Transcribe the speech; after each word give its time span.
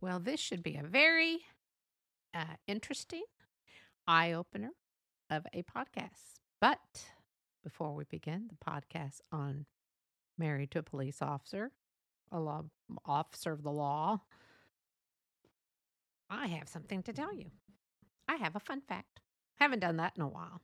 Well, 0.00 0.24
this 0.24 0.40
should 0.40 0.62
be 0.62 0.76
a 0.76 0.82
very 0.82 1.38
uh, 2.34 2.56
interesting 2.66 3.24
eye 4.06 4.32
opener 4.32 4.70
of 5.30 5.46
a 5.52 5.62
podcast. 5.62 6.40
But 6.60 6.78
before 7.62 7.94
we 7.94 8.04
begin 8.04 8.48
the 8.48 8.56
podcast 8.56 9.20
on 9.30 9.66
Married 10.36 10.70
to 10.72 10.80
a 10.80 10.82
Police 10.82 11.22
Officer, 11.22 11.70
a 12.32 12.40
law 12.40 12.64
officer 13.04 13.52
of 13.52 13.62
the 13.62 13.70
law, 13.70 14.22
I 16.30 16.46
have 16.48 16.68
something 16.68 17.02
to 17.04 17.12
tell 17.12 17.34
you. 17.34 17.46
I 18.28 18.36
have 18.36 18.56
a 18.56 18.60
fun 18.60 18.82
fact. 18.82 19.20
Haven't 19.56 19.80
done 19.80 19.96
that 19.96 20.12
in 20.16 20.22
a 20.22 20.28
while. 20.28 20.60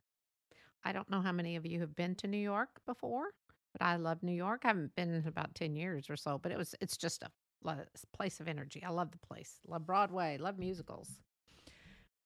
I 0.84 0.92
don't 0.92 1.10
know 1.10 1.22
how 1.22 1.32
many 1.32 1.56
of 1.56 1.64
you 1.64 1.80
have 1.80 1.96
been 1.96 2.14
to 2.16 2.26
New 2.26 2.38
York 2.38 2.68
before, 2.86 3.28
but 3.72 3.84
I 3.84 3.96
love 3.96 4.22
New 4.22 4.32
York. 4.34 4.62
I 4.64 4.68
haven't 4.68 4.94
been 4.94 5.14
in 5.14 5.26
about 5.26 5.54
10 5.54 5.74
years 5.74 6.10
or 6.10 6.16
so, 6.16 6.38
but 6.38 6.52
it 6.52 6.58
was 6.58 6.74
it's 6.80 6.96
just 6.98 7.22
a 7.22 7.30
place 8.12 8.40
of 8.40 8.48
energy. 8.48 8.82
I 8.86 8.90
love 8.90 9.10
the 9.10 9.26
place. 9.26 9.60
Love 9.66 9.86
Broadway, 9.86 10.36
love 10.38 10.58
musicals. 10.58 11.08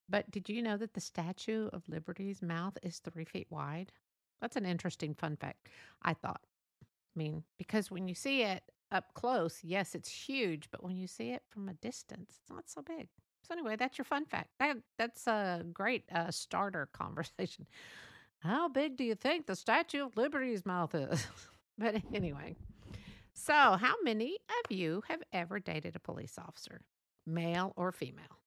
But 0.08 0.30
did 0.30 0.48
you 0.48 0.62
know 0.62 0.76
that 0.76 0.94
the 0.94 1.00
Statue 1.00 1.68
of 1.72 1.82
Liberty's 1.88 2.42
mouth 2.42 2.76
is 2.82 2.98
three 2.98 3.24
feet 3.24 3.46
wide? 3.50 3.92
That's 4.40 4.56
an 4.56 4.66
interesting 4.66 5.14
fun 5.14 5.36
fact, 5.36 5.68
I 6.02 6.14
thought. 6.14 6.40
I 6.82 7.18
mean, 7.18 7.44
because 7.58 7.90
when 7.90 8.08
you 8.08 8.14
see 8.14 8.42
it 8.42 8.62
up 8.90 9.14
close, 9.14 9.60
yes, 9.62 9.94
it's 9.94 10.10
huge, 10.10 10.68
but 10.70 10.82
when 10.82 10.96
you 10.96 11.06
see 11.06 11.30
it 11.30 11.42
from 11.48 11.68
a 11.68 11.74
distance, 11.74 12.38
it's 12.40 12.50
not 12.50 12.68
so 12.68 12.82
big. 12.82 13.08
So 13.48 13.54
anyway, 13.54 13.76
that's 13.76 13.96
your 13.96 14.04
fun 14.04 14.26
fact. 14.26 14.50
That 14.58 14.76
that's 14.98 15.26
a 15.26 15.64
great 15.72 16.04
uh, 16.14 16.30
starter 16.30 16.88
conversation. 16.92 17.66
How 18.40 18.68
big 18.68 18.96
do 18.96 19.04
you 19.04 19.14
think 19.14 19.46
the 19.46 19.56
Statue 19.56 20.04
of 20.04 20.16
Liberty's 20.16 20.66
mouth 20.66 20.94
is? 20.94 21.26
but 21.78 21.96
anyway, 22.14 22.54
so 23.34 23.52
how 23.52 23.94
many 24.04 24.38
of 24.64 24.76
you 24.76 25.02
have 25.08 25.20
ever 25.32 25.58
dated 25.58 25.96
a 25.96 25.98
police 25.98 26.38
officer, 26.38 26.82
male 27.26 27.72
or 27.74 27.90
female? 27.90 28.38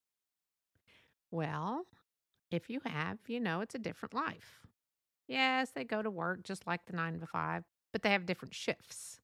Well, 1.30 1.88
if 2.52 2.70
you 2.70 2.80
have, 2.86 3.18
you 3.28 3.42
know 3.42 3.60
it's 3.60 3.76
a 3.76 3.80
different 3.80 4.14
life. 4.14 4.62
Yes, 5.28 5.72
they 5.76 5.84
go 5.84 6.02
to 6.02 6.10
work 6.10 6.44
just 6.44 6.66
like 6.66 6.86
the 6.86 6.94
nine 6.94 7.20
to 7.20 7.26
five, 7.26 7.64
but 7.92 8.02
they 8.02 8.12
have 8.12 8.26
different 8.26 8.54
shifts. 8.54 9.20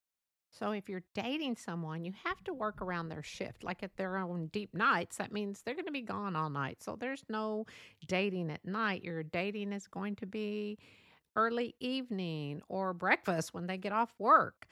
So 0.57 0.71
if 0.71 0.89
you're 0.89 1.03
dating 1.13 1.57
someone, 1.57 2.03
you 2.03 2.13
have 2.23 2.43
to 2.45 2.53
work 2.53 2.81
around 2.81 3.09
their 3.09 3.23
shift. 3.23 3.63
Like 3.63 3.83
if 3.83 3.95
they're 3.95 4.17
on 4.17 4.47
deep 4.47 4.73
nights, 4.73 5.17
that 5.17 5.31
means 5.31 5.61
they're 5.61 5.75
going 5.75 5.85
to 5.85 5.91
be 5.91 6.01
gone 6.01 6.35
all 6.35 6.49
night. 6.49 6.81
So 6.81 6.95
there's 6.99 7.23
no 7.29 7.65
dating 8.07 8.49
at 8.51 8.65
night. 8.65 9.03
Your 9.03 9.23
dating 9.23 9.73
is 9.73 9.87
going 9.87 10.15
to 10.17 10.25
be 10.25 10.79
early 11.35 11.75
evening 11.79 12.61
or 12.69 12.93
breakfast 12.93 13.53
when 13.53 13.67
they 13.67 13.77
get 13.77 13.91
off 13.91 14.13
work. 14.17 14.67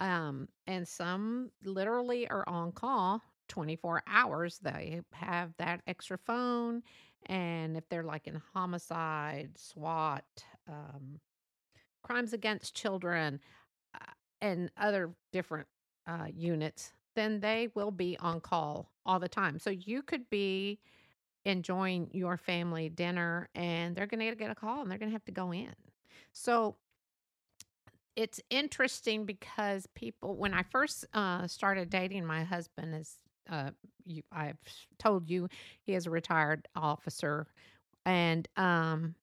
Um, 0.00 0.48
and 0.66 0.86
some 0.86 1.50
literally 1.64 2.28
are 2.28 2.48
on 2.48 2.72
call 2.72 3.22
24 3.48 4.02
hours. 4.06 4.58
They 4.58 5.00
have 5.12 5.52
that 5.58 5.82
extra 5.86 6.18
phone. 6.18 6.82
And 7.26 7.76
if 7.76 7.88
they're 7.88 8.04
like 8.04 8.26
in 8.26 8.40
homicide, 8.54 9.50
SWAT, 9.56 10.24
um, 10.68 11.20
crimes 12.02 12.32
against 12.32 12.74
children, 12.74 13.40
uh, 13.94 14.12
and 14.40 14.70
other 14.76 15.10
different 15.32 15.66
uh, 16.06 16.26
units, 16.34 16.92
then 17.14 17.40
they 17.40 17.68
will 17.74 17.90
be 17.90 18.16
on 18.20 18.40
call 18.40 18.90
all 19.04 19.18
the 19.18 19.28
time. 19.28 19.58
So 19.58 19.70
you 19.70 20.02
could 20.02 20.28
be 20.30 20.78
enjoying 21.44 22.10
your 22.12 22.36
family 22.36 22.88
dinner 22.88 23.48
and 23.54 23.96
they're 23.96 24.06
going 24.06 24.20
to 24.20 24.34
get 24.36 24.50
a 24.50 24.54
call 24.54 24.82
and 24.82 24.90
they're 24.90 24.98
going 24.98 25.10
to 25.10 25.14
have 25.14 25.24
to 25.24 25.32
go 25.32 25.52
in. 25.52 25.74
So 26.32 26.76
it's 28.16 28.40
interesting 28.50 29.24
because 29.24 29.86
people, 29.94 30.36
when 30.36 30.52
I 30.52 30.64
first 30.64 31.04
uh, 31.14 31.46
started 31.46 31.88
dating 31.88 32.26
my 32.26 32.42
husband, 32.42 32.94
is 32.94 33.16
uh, 33.48 33.70
you, 34.04 34.22
I've 34.32 34.58
told 34.98 35.30
you 35.30 35.48
he 35.82 35.94
is 35.94 36.06
a 36.06 36.10
retired 36.10 36.66
officer, 36.74 37.46
and 38.04 38.48
um, 38.56 39.14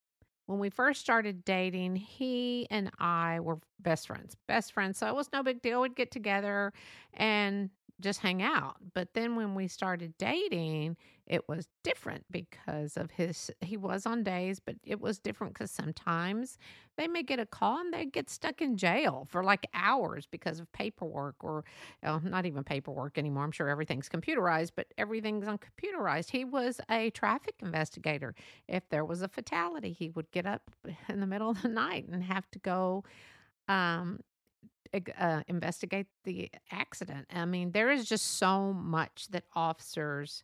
when 0.46 0.60
we 0.60 0.70
first 0.70 1.02
started 1.02 1.44
dating, 1.46 1.96
he 1.96 2.68
and 2.70 2.92
I 3.00 3.40
were 3.40 3.60
best 3.80 4.08
friends, 4.08 4.36
best 4.48 4.74
friends. 4.74 4.98
So 4.98 5.08
it 5.08 5.16
was 5.16 5.30
no 5.34 5.44
big 5.44 5.62
deal. 5.62 5.82
We'd 5.82 5.96
get 5.96 6.12
together 6.12 6.72
and 7.14 7.70
just 8.00 8.20
hang 8.20 8.42
out. 8.42 8.76
But 8.94 9.14
then 9.14 9.36
when 9.36 9.56
we 9.56 9.68
started 9.68 10.18
dating, 10.18 10.98
it 11.28 11.48
was 11.50 11.68
different 11.84 12.24
because 12.30 12.98
of 12.98 13.12
his, 13.12 13.50
he 13.62 13.78
was 13.78 14.06
on 14.06 14.24
days, 14.24 14.60
but 14.60 14.76
it 14.84 15.02
was 15.02 15.18
different 15.18 15.54
because 15.54 15.72
sometimes 15.72 16.58
they 16.98 17.08
may 17.08 17.24
get 17.24 17.40
a 17.40 17.46
call 17.46 17.80
and 17.80 17.94
they 17.94 18.06
get 18.06 18.30
stuck 18.30 18.62
in 18.62 18.78
jail 18.78 19.28
for 19.30 19.44
like 19.44 19.68
hours 19.74 20.28
because 20.30 20.60
of 20.60 20.72
paperwork 20.72 21.36
or 21.44 21.64
oh, 22.04 22.20
not 22.24 22.46
even 22.46 22.64
paperwork 22.64 23.18
anymore. 23.18 23.44
I'm 23.44 23.52
sure 23.52 23.70
everything's 23.70 24.08
computerized, 24.08 24.72
but 24.76 24.94
everything's 24.98 25.46
uncomputerized. 25.46 26.30
He 26.30 26.46
was 26.46 26.80
a 26.90 27.10
traffic 27.10 27.56
investigator. 27.62 28.36
If 28.68 28.88
there 28.90 29.06
was 29.06 29.22
a 29.22 29.28
fatality, 29.28 29.94
he 29.94 30.10
would 30.10 30.30
get 30.32 30.46
up 30.46 30.70
in 31.10 31.20
the 31.20 31.28
middle 31.28 31.50
of 31.50 31.62
the 31.62 31.70
night 31.70 32.08
and 32.08 32.24
have 32.24 32.50
to 32.52 32.60
go 32.60 33.04
um, 33.68 34.20
uh, 35.18 35.42
investigate 35.48 36.08
the 36.24 36.50
accident. 36.72 37.28
I 37.34 37.46
mean, 37.46 37.72
there 37.72 37.92
is 37.92 38.08
just 38.08 38.38
so 38.38 38.74
much 38.74 39.28
that 39.32 39.44
officers 39.56 40.44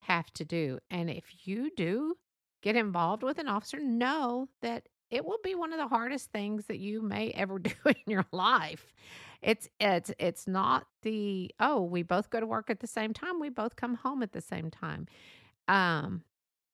have 0.00 0.32
to 0.34 0.44
do. 0.44 0.78
And 0.90 1.10
if 1.10 1.24
you 1.46 1.70
do 1.76 2.14
get 2.62 2.76
involved 2.76 3.22
with 3.22 3.38
an 3.38 3.48
officer, 3.48 3.78
know 3.78 4.48
that 4.62 4.88
it 5.10 5.24
will 5.24 5.38
be 5.42 5.54
one 5.54 5.72
of 5.72 5.78
the 5.78 5.88
hardest 5.88 6.30
things 6.32 6.66
that 6.66 6.78
you 6.78 7.02
may 7.02 7.30
ever 7.30 7.58
do 7.58 7.72
in 7.86 7.94
your 8.06 8.26
life. 8.32 8.92
It's 9.40 9.68
it's 9.78 10.10
it's 10.18 10.46
not 10.46 10.86
the 11.02 11.54
oh, 11.60 11.82
we 11.82 12.02
both 12.02 12.30
go 12.30 12.40
to 12.40 12.46
work 12.46 12.70
at 12.70 12.80
the 12.80 12.86
same 12.86 13.12
time, 13.12 13.40
we 13.40 13.50
both 13.50 13.76
come 13.76 13.94
home 13.94 14.22
at 14.22 14.32
the 14.32 14.40
same 14.40 14.70
time. 14.70 15.06
Um 15.68 16.22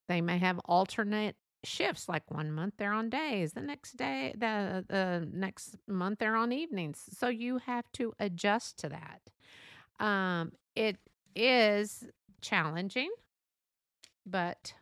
they 0.09 0.21
may 0.21 0.39
have 0.39 0.59
alternate 0.67 1.37
shifts 1.65 2.09
like 2.09 2.31
one 2.31 2.53
month 2.53 2.75
they're 2.77 2.93
on 2.93 3.09
days 3.09 3.55
the 3.55 3.61
next 3.63 3.97
day 3.97 4.35
the 4.37 4.85
the 4.89 5.27
next 5.33 5.77
month 5.89 6.19
they're 6.19 6.37
on 6.37 6.53
evenings 6.53 7.05
so 7.17 7.29
you 7.29 7.59
have 7.59 7.91
to 7.93 8.13
adjust 8.19 8.79
to 8.79 8.89
that 8.91 9.21
um 10.05 10.53
it 10.77 10.99
is 11.35 12.05
challenging 12.45 13.11
but 14.27 14.75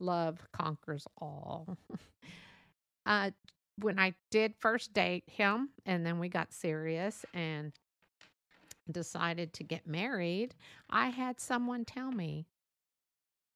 love 0.00 0.38
conquers 0.52 1.06
all 1.20 1.76
uh 3.06 3.30
when 3.80 3.98
i 3.98 4.14
did 4.30 4.54
first 4.58 4.92
date 4.92 5.24
him 5.26 5.70
and 5.86 6.06
then 6.06 6.18
we 6.18 6.28
got 6.28 6.52
serious 6.52 7.24
and 7.34 7.72
decided 8.90 9.52
to 9.52 9.64
get 9.64 9.86
married 9.86 10.54
i 10.88 11.08
had 11.08 11.40
someone 11.40 11.84
tell 11.84 12.10
me 12.10 12.46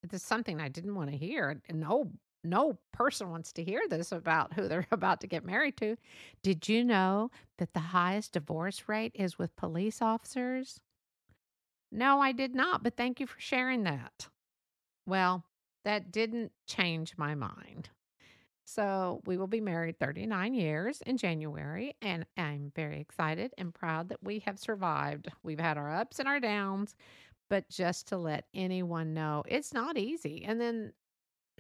this 0.09 0.22
is 0.22 0.26
something 0.26 0.60
I 0.60 0.69
didn't 0.69 0.94
want 0.94 1.10
to 1.10 1.16
hear. 1.16 1.60
No, 1.72 2.10
no 2.44 2.78
person 2.92 3.31
wants 3.31 3.53
to 3.53 3.65
hear 3.65 3.81
this 3.88 4.12
about 4.12 4.53
who 4.53 4.69
they're 4.69 4.87
about 4.92 5.21
to 5.21 5.26
get 5.26 5.44
married 5.44 5.76
to. 5.78 5.97
Did 6.42 6.69
you 6.69 6.84
know 6.84 7.31
that 7.59 7.72
the 7.72 7.81
highest 7.81 8.32
divorce 8.32 8.88
rate 8.88 9.12
is 9.15 9.38
with 9.38 9.54
police 9.56 10.03
officers? 10.03 10.81
No, 11.92 12.20
I 12.20 12.32
did 12.32 12.54
not, 12.54 12.82
but 12.82 12.97
thank 12.97 13.20
you 13.20 13.26
for 13.26 13.38
sharing 13.38 13.84
that. 13.84 14.28
Well, 15.06 15.44
that 15.84 16.10
didn't 16.10 16.53
change 16.66 17.14
my 17.16 17.34
mind. 17.34 17.91
So, 18.64 19.20
we 19.26 19.36
will 19.36 19.48
be 19.48 19.60
married 19.60 19.98
39 19.98 20.54
years 20.54 21.03
in 21.03 21.19
January, 21.19 21.94
and 22.00 22.25
I'm 22.38 22.72
very 22.75 23.00
excited 23.00 23.53
and 23.59 23.74
proud 23.74 24.09
that 24.09 24.22
we 24.22 24.39
have 24.41 24.59
survived. 24.59 25.28
We've 25.42 25.60
had 25.60 25.77
our 25.77 25.94
ups 25.94 26.18
and 26.18 26.28
our 26.28 26.41
downs, 26.41 26.94
but 27.50 27.68
just 27.68 28.09
to 28.09 28.16
let 28.16 28.47
anyone 28.54 29.12
know 29.12 29.42
it's 29.47 29.74
not 29.74 29.98
easy. 29.98 30.44
And 30.47 30.60
then 30.60 30.92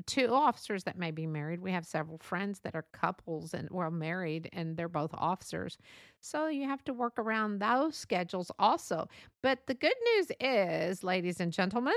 two 0.06 0.28
officers 0.32 0.84
that 0.84 0.98
may 0.98 1.10
be 1.10 1.26
married. 1.26 1.60
We 1.60 1.72
have 1.72 1.86
several 1.86 2.18
friends 2.18 2.60
that 2.60 2.74
are 2.74 2.86
couples 2.92 3.54
and 3.54 3.68
well 3.70 3.90
married 3.90 4.48
and 4.52 4.76
they're 4.76 4.88
both 4.88 5.10
officers. 5.14 5.76
So 6.20 6.48
you 6.48 6.66
have 6.66 6.84
to 6.84 6.92
work 6.92 7.18
around 7.18 7.58
those 7.58 7.96
schedules 7.96 8.50
also. 8.58 9.08
But 9.42 9.60
the 9.66 9.74
good 9.74 9.94
news 10.16 10.32
is, 10.40 11.04
ladies 11.04 11.40
and 11.40 11.52
gentlemen, 11.52 11.94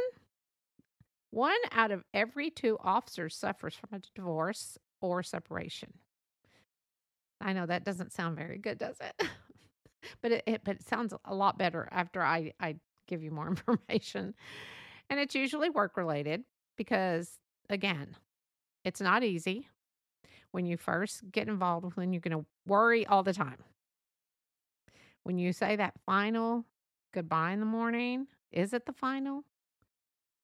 one 1.32 1.56
out 1.72 1.92
of 1.92 2.04
every 2.14 2.50
two 2.50 2.78
officers 2.82 3.36
suffers 3.36 3.76
from 3.76 3.90
a 3.94 4.02
divorce 4.16 4.78
or 5.02 5.24
separation. 5.24 5.94
I 7.42 7.54
know 7.54 7.66
that 7.66 7.84
doesn't 7.84 8.14
sound 8.14 8.38
very 8.38 8.58
good, 8.58 8.78
does 8.78 8.98
it? 9.00 9.28
but 10.22 10.32
it, 10.32 10.44
it, 10.48 10.62
but 10.64 10.78
it 10.78 10.88
sounds 10.88 11.14
a 11.26 11.36
lot 11.36 11.58
better 11.58 11.88
after 11.92 12.22
I 12.22 12.54
I 12.60 12.76
give 13.08 13.24
you 13.24 13.32
more 13.32 13.48
information. 13.68 14.34
And 15.10 15.20
it's 15.20 15.36
usually 15.36 15.70
work 15.70 15.98
related 15.98 16.44
because, 16.78 17.38
again, 17.70 18.16
it's 18.84 19.02
not 19.02 19.24
easy 19.24 19.68
when 20.52 20.66
you 20.66 20.78
first 20.78 21.32
get 21.32 21.48
involved 21.48 21.86
with 21.86 21.98
when 21.98 22.14
you're 22.14 22.22
going 22.22 22.38
to 22.38 22.46
worry 22.66 23.06
all 23.06 23.24
the 23.24 23.34
time. 23.34 23.58
When 25.24 25.38
you 25.38 25.54
say 25.54 25.76
that 25.76 25.96
final 26.06 26.66
goodbye 27.14 27.52
in 27.52 27.60
the 27.60 27.66
morning, 27.66 28.28
Is 28.52 28.74
it 28.74 28.86
the 28.86 28.94
final? 28.94 29.44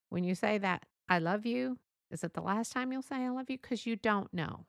When 0.09 0.25
you 0.25 0.35
say 0.35 0.57
that, 0.57 0.85
I 1.07 1.19
love 1.19 1.45
you, 1.45 1.77
is 2.09 2.23
it 2.23 2.33
the 2.33 2.41
last 2.41 2.73
time 2.73 2.91
you'll 2.91 3.01
say 3.01 3.15
I 3.15 3.29
love 3.29 3.49
you? 3.49 3.57
Because 3.57 3.85
you 3.85 3.95
don't 3.95 4.33
know. 4.33 4.65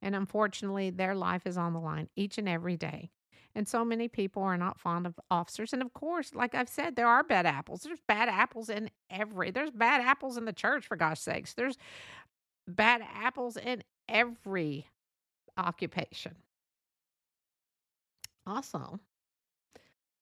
And 0.00 0.14
unfortunately, 0.14 0.90
their 0.90 1.14
life 1.14 1.46
is 1.46 1.58
on 1.58 1.74
the 1.74 1.80
line 1.80 2.08
each 2.16 2.38
and 2.38 2.48
every 2.48 2.76
day. 2.76 3.10
And 3.56 3.66
so 3.66 3.86
many 3.86 4.06
people 4.06 4.42
are 4.42 4.58
not 4.58 4.78
fond 4.78 5.06
of 5.06 5.18
officers. 5.30 5.72
And 5.72 5.80
of 5.80 5.94
course, 5.94 6.34
like 6.34 6.54
I've 6.54 6.68
said, 6.68 6.94
there 6.94 7.08
are 7.08 7.24
bad 7.24 7.46
apples. 7.46 7.80
There's 7.80 8.02
bad 8.06 8.28
apples 8.28 8.68
in 8.68 8.90
every, 9.10 9.50
there's 9.50 9.70
bad 9.70 10.02
apples 10.02 10.36
in 10.36 10.44
the 10.44 10.52
church, 10.52 10.86
for 10.86 10.94
gosh 10.94 11.20
sakes. 11.20 11.54
There's 11.54 11.78
bad 12.68 13.00
apples 13.14 13.56
in 13.56 13.82
every 14.10 14.86
occupation. 15.56 16.34
Also, 18.46 19.00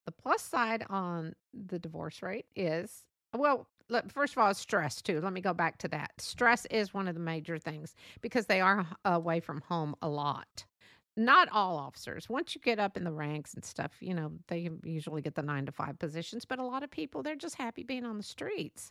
the 0.06 0.12
plus 0.12 0.40
side 0.40 0.86
on 0.88 1.34
the 1.52 1.80
divorce 1.80 2.22
rate 2.22 2.46
is 2.54 3.02
well, 3.36 3.66
look, 3.88 4.12
first 4.12 4.34
of 4.34 4.38
all, 4.38 4.54
stress 4.54 5.02
too. 5.02 5.20
Let 5.20 5.32
me 5.32 5.40
go 5.40 5.52
back 5.52 5.78
to 5.78 5.88
that. 5.88 6.12
Stress 6.18 6.66
is 6.66 6.94
one 6.94 7.08
of 7.08 7.14
the 7.14 7.20
major 7.20 7.58
things 7.58 7.96
because 8.20 8.46
they 8.46 8.60
are 8.60 8.86
away 9.04 9.40
from 9.40 9.60
home 9.62 9.96
a 10.00 10.08
lot. 10.08 10.64
Not 11.16 11.48
all 11.52 11.76
officers. 11.76 12.28
Once 12.28 12.54
you 12.54 12.60
get 12.60 12.80
up 12.80 12.96
in 12.96 13.04
the 13.04 13.12
ranks 13.12 13.54
and 13.54 13.64
stuff, 13.64 13.92
you 14.00 14.14
know, 14.14 14.32
they 14.48 14.68
usually 14.82 15.22
get 15.22 15.36
the 15.36 15.42
nine 15.42 15.66
to 15.66 15.72
five 15.72 15.98
positions, 15.98 16.44
but 16.44 16.58
a 16.58 16.64
lot 16.64 16.82
of 16.82 16.90
people, 16.90 17.22
they're 17.22 17.36
just 17.36 17.54
happy 17.54 17.84
being 17.84 18.04
on 18.04 18.16
the 18.16 18.24
streets. 18.24 18.90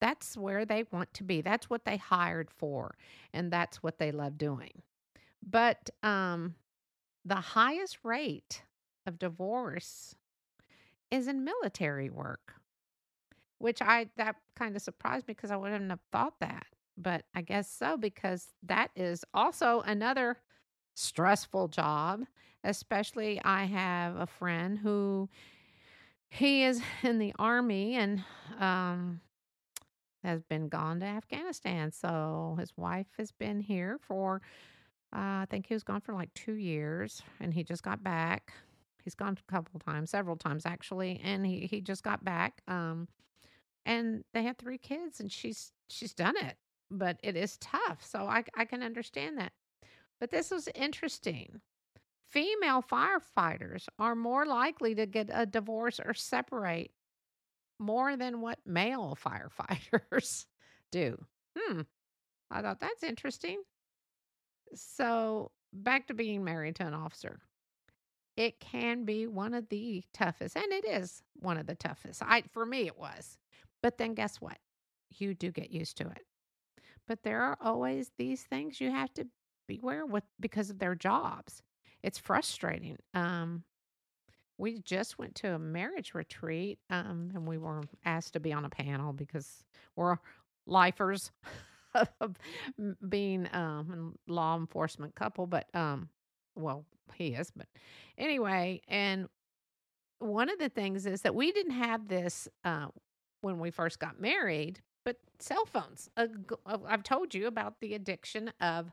That's 0.00 0.36
where 0.36 0.64
they 0.64 0.84
want 0.92 1.12
to 1.14 1.24
be. 1.24 1.40
That's 1.42 1.68
what 1.68 1.84
they 1.84 1.96
hired 1.98 2.50
for, 2.50 2.94
and 3.34 3.50
that's 3.52 3.82
what 3.82 3.98
they 3.98 4.12
love 4.12 4.38
doing. 4.38 4.82
But 5.46 5.90
um, 6.02 6.54
the 7.24 7.36
highest 7.36 7.98
rate 8.02 8.62
of 9.06 9.18
divorce 9.18 10.14
is 11.10 11.28
in 11.28 11.44
military 11.44 12.10
work, 12.10 12.54
which 13.58 13.82
I 13.82 14.08
that 14.16 14.36
kind 14.56 14.76
of 14.76 14.82
surprised 14.82 15.28
me 15.28 15.34
because 15.34 15.50
I 15.50 15.56
wouldn't 15.56 15.90
have 15.90 16.00
thought 16.12 16.34
that. 16.40 16.66
But 16.96 17.24
I 17.34 17.42
guess 17.42 17.70
so 17.70 17.96
because 17.96 18.48
that 18.64 18.90
is 18.96 19.24
also 19.34 19.82
another 19.82 20.38
stressful 20.98 21.68
job. 21.68 22.24
Especially, 22.64 23.40
I 23.44 23.64
have 23.64 24.16
a 24.16 24.26
friend 24.26 24.78
who 24.78 25.28
he 26.28 26.64
is 26.64 26.80
in 27.02 27.18
the 27.18 27.32
army 27.38 27.94
and 27.94 28.24
um, 28.58 29.20
has 30.24 30.42
been 30.42 30.68
gone 30.68 31.00
to 31.00 31.06
Afghanistan. 31.06 31.92
So 31.92 32.56
his 32.58 32.72
wife 32.76 33.06
has 33.16 33.30
been 33.30 33.60
here 33.60 33.98
for, 34.06 34.42
uh, 35.14 35.42
I 35.42 35.46
think 35.48 35.66
he 35.66 35.74
was 35.74 35.84
gone 35.84 36.00
for 36.00 36.14
like 36.14 36.34
two 36.34 36.54
years, 36.54 37.22
and 37.40 37.54
he 37.54 37.62
just 37.62 37.82
got 37.82 38.02
back. 38.02 38.52
He's 39.04 39.14
gone 39.14 39.38
a 39.48 39.52
couple 39.52 39.80
times, 39.80 40.10
several 40.10 40.36
times 40.36 40.66
actually, 40.66 41.20
and 41.24 41.46
he 41.46 41.60
he 41.60 41.80
just 41.80 42.02
got 42.02 42.24
back. 42.24 42.60
Um, 42.68 43.08
and 43.86 44.24
they 44.34 44.42
have 44.42 44.58
three 44.58 44.78
kids, 44.78 45.20
and 45.20 45.32
she's 45.32 45.72
she's 45.88 46.12
done 46.12 46.34
it, 46.36 46.56
but 46.90 47.18
it 47.22 47.36
is 47.36 47.56
tough. 47.58 48.04
So 48.04 48.20
I 48.20 48.44
I 48.54 48.64
can 48.66 48.82
understand 48.82 49.38
that. 49.38 49.52
But 50.20 50.30
this 50.30 50.50
was 50.50 50.68
interesting. 50.74 51.60
Female 52.30 52.82
firefighters 52.82 53.86
are 53.98 54.14
more 54.14 54.44
likely 54.44 54.94
to 54.94 55.06
get 55.06 55.30
a 55.32 55.46
divorce 55.46 56.00
or 56.04 56.14
separate 56.14 56.92
more 57.78 58.16
than 58.16 58.40
what 58.40 58.58
male 58.66 59.16
firefighters 59.24 60.46
do. 60.90 61.24
Hmm. 61.56 61.82
I 62.50 62.62
thought 62.62 62.80
that's 62.80 63.02
interesting. 63.02 63.62
So, 64.74 65.50
back 65.72 66.06
to 66.08 66.14
being 66.14 66.44
married 66.44 66.76
to 66.76 66.86
an 66.86 66.94
officer. 66.94 67.40
It 68.36 68.60
can 68.60 69.04
be 69.04 69.26
one 69.26 69.52
of 69.52 69.68
the 69.68 70.04
toughest, 70.12 70.56
and 70.56 70.72
it 70.72 70.84
is 70.86 71.22
one 71.34 71.58
of 71.58 71.66
the 71.66 71.74
toughest. 71.74 72.22
I 72.22 72.42
for 72.52 72.64
me 72.64 72.86
it 72.86 72.96
was. 72.96 73.36
But 73.82 73.98
then 73.98 74.14
guess 74.14 74.40
what? 74.40 74.58
You 75.18 75.34
do 75.34 75.50
get 75.50 75.70
used 75.70 75.96
to 75.98 76.08
it. 76.08 76.24
But 77.06 77.22
there 77.22 77.42
are 77.42 77.58
always 77.60 78.12
these 78.18 78.42
things 78.42 78.80
you 78.80 78.90
have 78.90 79.12
to 79.14 79.26
beware 79.68 80.04
with 80.04 80.24
because 80.40 80.70
of 80.70 80.80
their 80.80 80.96
jobs. 80.96 81.62
It's 82.02 82.18
frustrating. 82.18 82.96
Um, 83.14 83.62
we 84.58 84.80
just 84.80 85.18
went 85.18 85.36
to 85.36 85.54
a 85.54 85.58
marriage 85.58 86.14
retreat 86.14 86.80
um, 86.90 87.30
and 87.34 87.46
we 87.46 87.58
were 87.58 87.82
asked 88.04 88.32
to 88.32 88.40
be 88.40 88.52
on 88.52 88.64
a 88.64 88.68
panel 88.68 89.12
because 89.12 89.64
we're 89.94 90.16
lifers 90.66 91.30
of 92.20 92.36
being 93.08 93.48
um, 93.52 94.14
a 94.28 94.32
law 94.32 94.56
enforcement 94.56 95.14
couple 95.14 95.46
but 95.46 95.66
um, 95.74 96.08
well 96.56 96.84
he 97.14 97.28
is 97.28 97.50
but 97.54 97.66
anyway 98.18 98.80
and 98.88 99.28
one 100.18 100.50
of 100.50 100.58
the 100.58 100.68
things 100.68 101.06
is 101.06 101.22
that 101.22 101.34
we 101.34 101.52
didn't 101.52 101.72
have 101.72 102.08
this 102.08 102.48
uh, 102.64 102.86
when 103.40 103.58
we 103.58 103.70
first 103.70 103.98
got 103.98 104.20
married 104.20 104.80
but 105.04 105.16
cell 105.38 105.64
phones 105.64 106.10
uh, 106.16 106.26
i've 106.86 107.04
told 107.04 107.32
you 107.32 107.46
about 107.46 107.80
the 107.80 107.94
addiction 107.94 108.50
of 108.60 108.90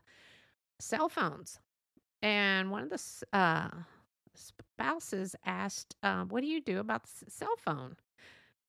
cell 0.78 1.08
phones 1.08 1.60
and 2.22 2.70
one 2.70 2.82
of 2.82 2.90
the 2.90 3.36
uh, 3.36 3.68
spouses 4.34 5.36
asked, 5.44 5.96
uh, 6.02 6.24
What 6.24 6.40
do 6.40 6.46
you 6.46 6.60
do 6.60 6.80
about 6.80 7.04
the 7.04 7.30
cell 7.30 7.54
phone? 7.58 7.96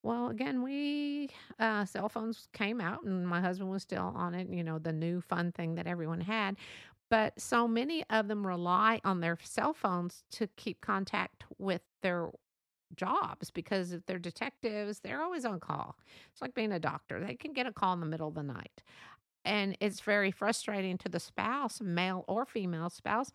Well, 0.04 0.30
again, 0.30 0.62
we 0.62 1.30
uh, 1.60 1.86
cell 1.86 2.10
phones 2.10 2.48
came 2.54 2.80
out, 2.80 3.04
and 3.04 3.28
my 3.28 3.42
husband 3.42 3.70
was 3.70 3.84
still 3.84 4.14
on 4.16 4.36
it. 4.36 4.50
You 4.50 4.64
know, 4.64 4.80
the 4.80 4.94
new 4.94 5.22
fun 5.22 5.52
thing 5.52 5.76
that 5.76 5.88
everyone 5.88 6.22
had, 6.22 6.56
but 7.10 7.40
so 7.40 7.68
many 7.68 8.04
of 8.10 8.28
them 8.28 8.46
rely 8.46 9.02
on 9.04 9.22
their 9.22 9.38
cell 9.44 9.74
phones 9.74 10.24
to 10.32 10.48
keep 10.56 10.82
contact 10.82 11.46
with 11.58 11.82
their 12.04 12.30
jobs 12.96 13.52
because 13.52 13.92
if 13.92 14.06
they're 14.06 14.20
detectives, 14.20 15.00
they're 15.00 15.22
always 15.22 15.46
on 15.46 15.60
call. 15.60 15.98
It's 16.32 16.42
like 16.42 16.54
being 16.54 16.72
a 16.72 16.80
doctor; 16.80 17.20
they 17.20 17.36
can 17.36 17.54
get 17.54 17.68
a 17.68 17.74
call 17.74 17.94
in 17.94 18.00
the 18.00 18.06
middle 18.06 18.28
of 18.28 18.36
the 18.36 18.44
night, 18.44 18.84
and 19.46 19.78
it's 19.80 20.02
very 20.02 20.32
frustrating 20.32 20.98
to 21.00 21.10
the 21.10 21.20
spouse, 21.20 21.82
male 21.82 22.26
or 22.28 22.46
female 22.46 22.90
spouse, 22.90 23.32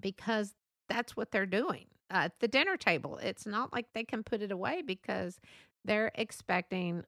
because 0.00 0.54
that's 0.88 1.16
what 1.16 1.30
they're 1.30 1.46
doing 1.46 1.86
uh, 2.10 2.24
at 2.24 2.40
the 2.40 2.48
dinner 2.48 2.76
table. 2.76 3.18
It's 3.22 3.46
not 3.46 3.72
like 3.72 3.86
they 3.92 4.04
can 4.04 4.22
put 4.22 4.42
it 4.42 4.52
away 4.52 4.82
because 4.82 5.40
they're 5.84 6.12
expecting 6.14 7.04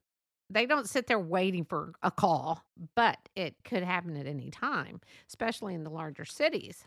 they 0.50 0.64
don't 0.64 0.88
sit 0.88 1.06
there 1.06 1.18
waiting 1.20 1.64
for 1.64 1.92
a 2.02 2.10
call, 2.10 2.64
but 2.94 3.18
it 3.36 3.56
could 3.64 3.82
happen 3.82 4.16
at 4.16 4.26
any 4.26 4.50
time, 4.50 5.00
especially 5.28 5.74
in 5.74 5.84
the 5.84 5.90
larger 5.90 6.24
cities. 6.24 6.86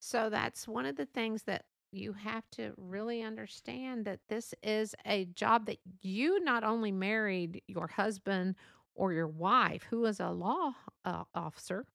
So 0.00 0.28
that's 0.30 0.66
one 0.66 0.84
of 0.84 0.96
the 0.96 1.06
things 1.06 1.44
that 1.44 1.64
you 1.92 2.12
have 2.12 2.44
to 2.50 2.72
really 2.76 3.22
understand 3.22 4.04
that 4.04 4.20
this 4.28 4.52
is 4.62 4.94
a 5.06 5.26
job 5.26 5.66
that 5.66 5.78
you 6.02 6.42
not 6.42 6.64
only 6.64 6.92
married 6.92 7.62
your 7.66 7.86
husband 7.86 8.56
or 8.98 9.12
your 9.12 9.28
wife, 9.28 9.84
who 9.88 10.04
is 10.04 10.18
a 10.18 10.28
law 10.28 10.72
uh, 11.04 11.22
officer, 11.32 11.86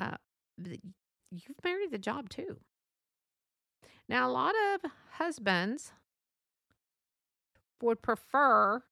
uh, 0.00 0.16
you've 0.58 1.64
married 1.64 1.92
the 1.92 1.98
job 1.98 2.28
too. 2.28 2.58
Now, 4.08 4.28
a 4.28 4.32
lot 4.32 4.54
of 4.74 4.90
husbands 5.12 5.92
would 7.80 8.02
prefer 8.02 8.82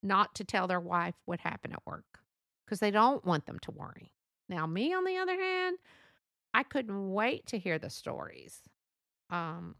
not 0.00 0.34
to 0.36 0.44
tell 0.44 0.68
their 0.68 0.80
wife 0.80 1.16
what 1.24 1.40
happened 1.40 1.74
at 1.74 1.84
work 1.84 2.20
because 2.64 2.78
they 2.78 2.92
don't 2.92 3.24
want 3.24 3.46
them 3.46 3.58
to 3.62 3.72
worry. 3.72 4.12
Now, 4.48 4.66
me, 4.66 4.94
on 4.94 5.04
the 5.04 5.16
other 5.16 5.34
hand, 5.34 5.76
I 6.54 6.62
couldn't 6.62 7.12
wait 7.12 7.46
to 7.48 7.58
hear 7.58 7.80
the 7.80 7.90
stories. 7.90 8.60
Um, 9.28 9.74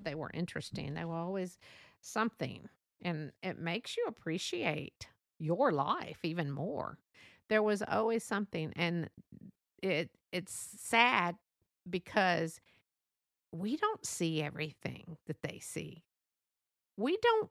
they 0.00 0.14
were 0.14 0.30
interesting. 0.32 0.94
They 0.94 1.04
were 1.04 1.16
always 1.16 1.58
something, 2.00 2.68
and 3.02 3.32
it 3.42 3.58
makes 3.58 3.96
you 3.96 4.04
appreciate 4.06 5.08
your 5.38 5.72
life 5.72 6.18
even 6.22 6.50
more. 6.50 6.98
There 7.48 7.62
was 7.62 7.82
always 7.86 8.24
something, 8.24 8.72
and 8.76 9.08
it 9.82 10.10
it's 10.32 10.52
sad 10.78 11.36
because 11.88 12.60
we 13.52 13.76
don't 13.76 14.04
see 14.04 14.42
everything 14.42 15.16
that 15.26 15.42
they 15.42 15.58
see. 15.60 16.02
We 16.96 17.16
don't, 17.22 17.50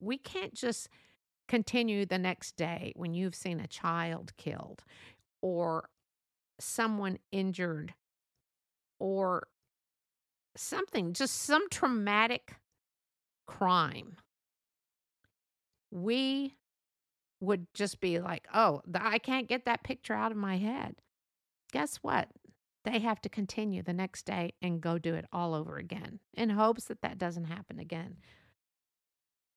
we 0.00 0.18
can't 0.18 0.54
just 0.54 0.88
continue 1.48 2.06
the 2.06 2.18
next 2.18 2.56
day 2.56 2.92
when 2.96 3.14
you've 3.14 3.34
seen 3.34 3.60
a 3.60 3.66
child 3.66 4.32
killed 4.36 4.84
or 5.42 5.88
someone 6.60 7.18
injured 7.30 7.94
or 8.98 9.48
something, 10.56 11.12
just 11.12 11.42
some 11.42 11.68
traumatic 11.70 12.56
crime. 13.46 14.16
We 15.90 16.54
would 17.42 17.66
just 17.74 18.00
be 18.00 18.18
like, 18.20 18.46
oh, 18.54 18.82
I 18.94 19.18
can't 19.18 19.48
get 19.48 19.66
that 19.66 19.82
picture 19.82 20.14
out 20.14 20.32
of 20.32 20.38
my 20.38 20.56
head. 20.56 20.96
Guess 21.72 21.96
what? 21.96 22.28
they 22.84 22.98
have 22.98 23.20
to 23.22 23.28
continue 23.28 23.82
the 23.82 23.92
next 23.92 24.26
day 24.26 24.52
and 24.60 24.80
go 24.80 24.98
do 24.98 25.14
it 25.14 25.26
all 25.32 25.54
over 25.54 25.76
again 25.76 26.18
in 26.34 26.50
hopes 26.50 26.84
that 26.84 27.02
that 27.02 27.18
doesn't 27.18 27.44
happen 27.44 27.78
again. 27.78 28.16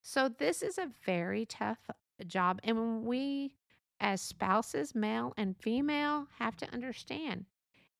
So, 0.03 0.29
this 0.29 0.61
is 0.61 0.77
a 0.77 0.91
very 1.05 1.45
tough 1.45 1.79
job. 2.27 2.59
And 2.63 2.77
when 2.77 3.05
we, 3.05 3.55
as 3.99 4.21
spouses, 4.21 4.93
male 4.93 5.33
and 5.35 5.57
female, 5.57 6.27
have 6.37 6.55
to 6.57 6.71
understand 6.71 7.45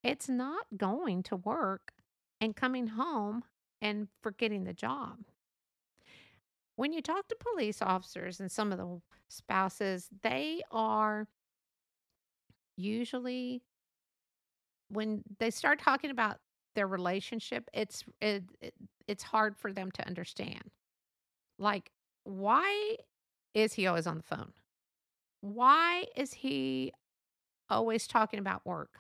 it's 0.04 0.30
not 0.30 0.66
going 0.78 1.24
to 1.24 1.36
work 1.36 1.94
and 2.40 2.56
coming 2.56 2.88
home 2.88 3.44
and 3.82 4.08
forgetting 4.22 4.66
the 4.66 4.74
job. 4.74 5.18
When 6.76 6.94
you 6.94 7.02
talk 7.02 7.28
to 7.28 7.36
police 7.36 7.82
officers 7.82 8.40
and 8.40 8.52
some 8.52 8.72
of 8.72 8.78
the 8.78 9.02
spouses, 9.30 10.10
they 10.22 10.62
are 10.72 11.28
usually 12.78 13.64
when 14.90 15.24
they 15.40 15.50
start 15.50 15.80
talking 15.80 16.12
about 16.12 16.38
their 16.76 16.88
relationship, 16.88 17.70
it's 17.74 18.04
it, 18.22 18.44
it, 18.62 18.74
it's 19.08 19.24
hard 19.24 19.58
for 19.58 19.72
them 19.72 19.92
to 19.92 20.06
understand. 20.06 20.72
Like, 21.58 21.92
why 22.24 22.98
is 23.54 23.74
he 23.74 23.88
always 23.88 24.08
on 24.08 24.18
the 24.18 24.24
phone? 24.24 24.52
Why 25.42 26.06
is 26.16 26.34
he 26.34 26.92
always 27.70 28.08
talking 28.08 28.40
about 28.40 28.66
work? 28.66 29.00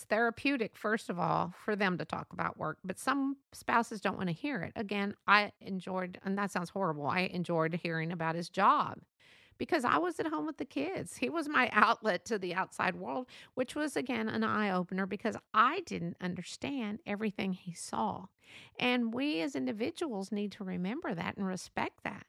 It's 0.00 0.06
therapeutic, 0.06 0.78
first 0.78 1.10
of 1.10 1.18
all, 1.18 1.52
for 1.62 1.76
them 1.76 1.98
to 1.98 2.06
talk 2.06 2.32
about 2.32 2.56
work, 2.56 2.78
but 2.82 2.98
some 2.98 3.36
spouses 3.52 4.00
don't 4.00 4.16
want 4.16 4.30
to 4.30 4.34
hear 4.34 4.62
it. 4.62 4.72
Again, 4.74 5.14
I 5.26 5.52
enjoyed, 5.60 6.18
and 6.24 6.38
that 6.38 6.50
sounds 6.50 6.70
horrible, 6.70 7.06
I 7.06 7.20
enjoyed 7.20 7.78
hearing 7.82 8.10
about 8.10 8.34
his 8.34 8.48
job 8.48 9.00
because 9.58 9.84
I 9.84 9.98
was 9.98 10.18
at 10.18 10.28
home 10.28 10.46
with 10.46 10.56
the 10.56 10.64
kids. 10.64 11.18
He 11.18 11.28
was 11.28 11.50
my 11.50 11.68
outlet 11.74 12.24
to 12.26 12.38
the 12.38 12.54
outside 12.54 12.96
world, 12.96 13.26
which 13.52 13.74
was 13.74 13.94
again 13.94 14.30
an 14.30 14.42
eye 14.42 14.70
opener 14.70 15.04
because 15.04 15.36
I 15.52 15.80
didn't 15.80 16.16
understand 16.18 17.00
everything 17.04 17.52
he 17.52 17.74
saw. 17.74 18.28
And 18.78 19.12
we 19.12 19.42
as 19.42 19.54
individuals 19.54 20.32
need 20.32 20.52
to 20.52 20.64
remember 20.64 21.14
that 21.14 21.36
and 21.36 21.46
respect 21.46 22.04
that. 22.04 22.24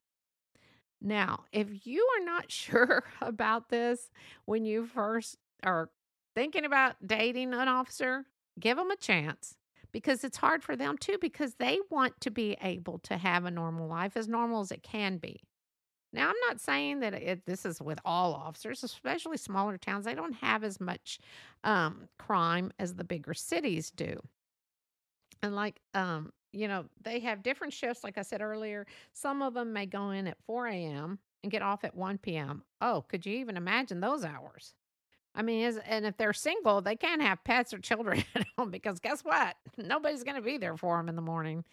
Now, 0.99 1.45
if 1.53 1.87
you 1.87 2.05
are 2.17 2.25
not 2.25 2.51
sure 2.51 3.05
about 3.21 3.69
this 3.69 4.11
when 4.43 4.65
you 4.65 4.85
first 4.87 5.37
are 5.63 5.89
thinking 6.35 6.65
about 6.65 6.95
dating 7.05 7.53
an 7.53 7.67
officer, 7.67 8.25
give 8.59 8.77
them 8.77 8.91
a 8.91 8.95
chance 8.95 9.55
because 9.91 10.23
it's 10.23 10.37
hard 10.37 10.63
for 10.63 10.75
them 10.75 10.97
too 10.97 11.17
because 11.19 11.55
they 11.55 11.79
want 11.89 12.19
to 12.21 12.31
be 12.31 12.57
able 12.61 12.99
to 12.99 13.17
have 13.17 13.45
a 13.45 13.51
normal 13.51 13.87
life 13.87 14.15
as 14.15 14.27
normal 14.27 14.61
as 14.61 14.71
it 14.71 14.83
can 14.83 15.17
be. 15.17 15.41
Now, 16.13 16.29
I'm 16.29 16.35
not 16.47 16.59
saying 16.59 16.99
that 16.99 17.13
it, 17.13 17.45
this 17.45 17.65
is 17.65 17.81
with 17.81 17.99
all 18.03 18.33
officers, 18.33 18.83
especially 18.83 19.37
smaller 19.37 19.77
towns. 19.77 20.03
They 20.03 20.15
don't 20.15 20.33
have 20.35 20.63
as 20.63 20.81
much 20.81 21.19
um, 21.63 22.09
crime 22.19 22.73
as 22.79 22.95
the 22.95 23.05
bigger 23.05 23.33
cities 23.33 23.91
do. 23.91 24.19
And 25.41 25.55
like, 25.55 25.79
um, 25.93 26.33
you 26.51 26.67
know, 26.67 26.85
they 27.01 27.19
have 27.21 27.43
different 27.43 27.73
shifts. 27.73 28.03
Like 28.03 28.17
I 28.17 28.23
said 28.23 28.41
earlier, 28.41 28.85
some 29.13 29.41
of 29.41 29.53
them 29.53 29.71
may 29.71 29.85
go 29.85 30.09
in 30.11 30.27
at 30.27 30.37
4 30.45 30.67
a.m. 30.67 31.19
and 31.43 31.51
get 31.51 31.61
off 31.61 31.85
at 31.85 31.95
1 31.95 32.17
p.m. 32.17 32.63
Oh, 32.81 33.05
could 33.07 33.25
you 33.25 33.37
even 33.37 33.55
imagine 33.55 34.01
those 34.01 34.25
hours? 34.25 34.73
I 35.33 35.41
mean, 35.43 35.65
is, 35.65 35.79
and 35.85 36.05
if 36.05 36.17
they're 36.17 36.33
single, 36.33 36.81
they 36.81 36.95
can't 36.95 37.21
have 37.21 37.43
pets 37.43 37.73
or 37.73 37.79
children 37.79 38.23
at 38.35 38.45
home 38.57 38.69
because 38.69 38.99
guess 38.99 39.21
what? 39.21 39.55
Nobody's 39.77 40.23
going 40.23 40.35
to 40.35 40.41
be 40.41 40.57
there 40.57 40.77
for 40.77 40.97
them 40.97 41.09
in 41.09 41.15
the 41.15 41.21
morning. 41.21 41.63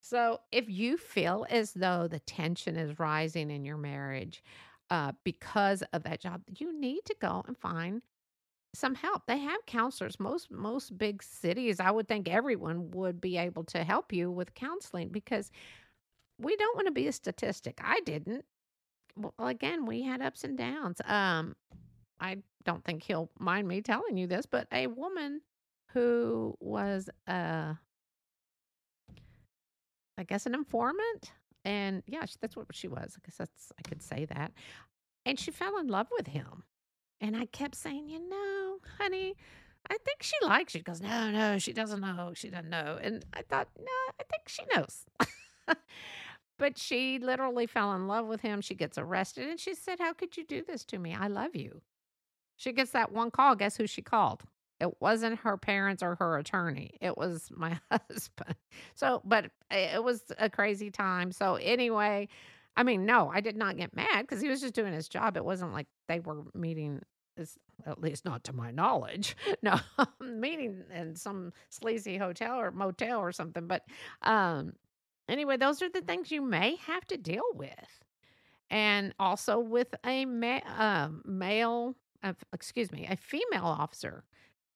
So, 0.00 0.40
if 0.52 0.68
you 0.68 0.98
feel 0.98 1.46
as 1.48 1.72
though 1.72 2.06
the 2.08 2.20
tension 2.20 2.76
is 2.76 2.98
rising 2.98 3.50
in 3.50 3.64
your 3.64 3.78
marriage 3.78 4.44
uh, 4.90 5.12
because 5.24 5.82
of 5.92 6.02
that 6.02 6.20
job, 6.20 6.42
you 6.58 6.78
need 6.78 7.06
to 7.06 7.16
go 7.20 7.42
and 7.46 7.56
find 7.56 8.02
some 8.74 8.94
help. 8.94 9.22
They 9.26 9.38
have 9.38 9.64
counselors. 9.66 10.20
Most 10.20 10.50
most 10.50 10.98
big 10.98 11.22
cities, 11.22 11.80
I 11.80 11.90
would 11.90 12.06
think 12.06 12.28
everyone 12.28 12.90
would 12.90 13.20
be 13.20 13.38
able 13.38 13.64
to 13.64 13.82
help 13.82 14.12
you 14.12 14.30
with 14.30 14.54
counseling 14.54 15.08
because 15.08 15.50
we 16.38 16.56
don't 16.56 16.76
want 16.76 16.86
to 16.86 16.92
be 16.92 17.06
a 17.06 17.12
statistic. 17.12 17.80
I 17.82 18.00
didn't. 18.04 18.44
Well, 19.16 19.32
again, 19.38 19.86
we 19.86 20.02
had 20.02 20.20
ups 20.20 20.44
and 20.44 20.58
downs. 20.58 21.00
Um, 21.06 21.54
I 22.24 22.38
don't 22.64 22.82
think 22.82 23.02
he'll 23.02 23.30
mind 23.38 23.68
me 23.68 23.82
telling 23.82 24.16
you 24.16 24.26
this, 24.26 24.46
but 24.46 24.66
a 24.72 24.86
woman 24.86 25.42
who 25.92 26.56
was 26.58 27.10
a 27.26 27.76
I 30.16 30.22
guess 30.26 30.46
an 30.46 30.54
informant. 30.54 31.32
And 31.66 32.02
yeah, 32.06 32.24
that's 32.40 32.56
what 32.56 32.66
she 32.72 32.88
was. 32.88 33.16
I 33.16 33.20
guess 33.26 33.36
that's 33.36 33.72
I 33.78 33.86
could 33.86 34.02
say 34.02 34.24
that. 34.24 34.52
And 35.26 35.38
she 35.38 35.50
fell 35.50 35.78
in 35.78 35.88
love 35.88 36.08
with 36.16 36.28
him. 36.28 36.64
And 37.20 37.36
I 37.36 37.46
kept 37.46 37.74
saying, 37.74 38.08
you 38.08 38.26
know, 38.28 38.78
honey, 38.98 39.34
I 39.90 39.98
think 40.04 40.22
she 40.22 40.36
likes 40.42 40.74
you. 40.74 40.80
She 40.80 40.84
goes, 40.84 41.00
no, 41.00 41.30
no, 41.30 41.58
she 41.58 41.72
doesn't 41.72 42.00
know. 42.00 42.32
She 42.34 42.48
doesn't 42.48 42.70
know. 42.70 42.98
And 43.00 43.24
I 43.34 43.42
thought, 43.42 43.68
no, 43.78 44.12
I 44.18 44.22
think 44.30 44.48
she 44.48 44.62
knows. 44.74 45.04
but 46.58 46.78
she 46.78 47.18
literally 47.18 47.66
fell 47.66 47.94
in 47.94 48.06
love 48.06 48.26
with 48.26 48.40
him. 48.40 48.62
She 48.62 48.74
gets 48.74 48.96
arrested 48.96 49.48
and 49.48 49.60
she 49.60 49.74
said, 49.74 50.00
How 50.00 50.14
could 50.14 50.36
you 50.36 50.44
do 50.44 50.62
this 50.62 50.84
to 50.86 50.98
me? 50.98 51.14
I 51.14 51.28
love 51.28 51.54
you. 51.54 51.82
She 52.56 52.72
gets 52.72 52.92
that 52.92 53.12
one 53.12 53.30
call. 53.30 53.54
Guess 53.56 53.76
who 53.76 53.86
she 53.86 54.02
called? 54.02 54.42
It 54.80 55.00
wasn't 55.00 55.38
her 55.40 55.56
parents 55.56 56.02
or 56.02 56.16
her 56.16 56.36
attorney. 56.38 56.98
It 57.00 57.16
was 57.16 57.48
my 57.50 57.78
husband. 57.90 58.56
So, 58.94 59.22
but 59.24 59.50
it 59.70 60.02
was 60.02 60.22
a 60.38 60.50
crazy 60.50 60.90
time. 60.90 61.32
So, 61.32 61.56
anyway, 61.56 62.28
I 62.76 62.82
mean, 62.82 63.06
no, 63.06 63.30
I 63.32 63.40
did 63.40 63.56
not 63.56 63.76
get 63.76 63.94
mad 63.94 64.22
because 64.22 64.40
he 64.40 64.48
was 64.48 64.60
just 64.60 64.74
doing 64.74 64.92
his 64.92 65.08
job. 65.08 65.36
It 65.36 65.44
wasn't 65.44 65.72
like 65.72 65.86
they 66.08 66.20
were 66.20 66.42
meeting, 66.54 67.00
at 67.86 68.00
least 68.00 68.24
not 68.24 68.44
to 68.44 68.52
my 68.52 68.70
knowledge. 68.70 69.36
No, 69.62 69.78
meeting 70.20 70.82
in 70.92 71.14
some 71.16 71.52
sleazy 71.70 72.18
hotel 72.18 72.58
or 72.58 72.70
motel 72.70 73.20
or 73.20 73.32
something. 73.32 73.66
But 73.66 73.82
um, 74.22 74.74
anyway, 75.28 75.56
those 75.56 75.80
are 75.80 75.88
the 75.88 76.02
things 76.02 76.30
you 76.30 76.42
may 76.42 76.76
have 76.86 77.06
to 77.06 77.16
deal 77.16 77.44
with. 77.54 77.70
And 78.70 79.14
also 79.18 79.58
with 79.58 79.94
a 80.04 80.24
ma- 80.26 80.60
uh, 80.78 81.08
male, 81.24 81.94
uh, 82.24 82.32
excuse 82.52 82.90
me, 82.90 83.06
a 83.08 83.16
female 83.16 83.66
officer 83.66 84.24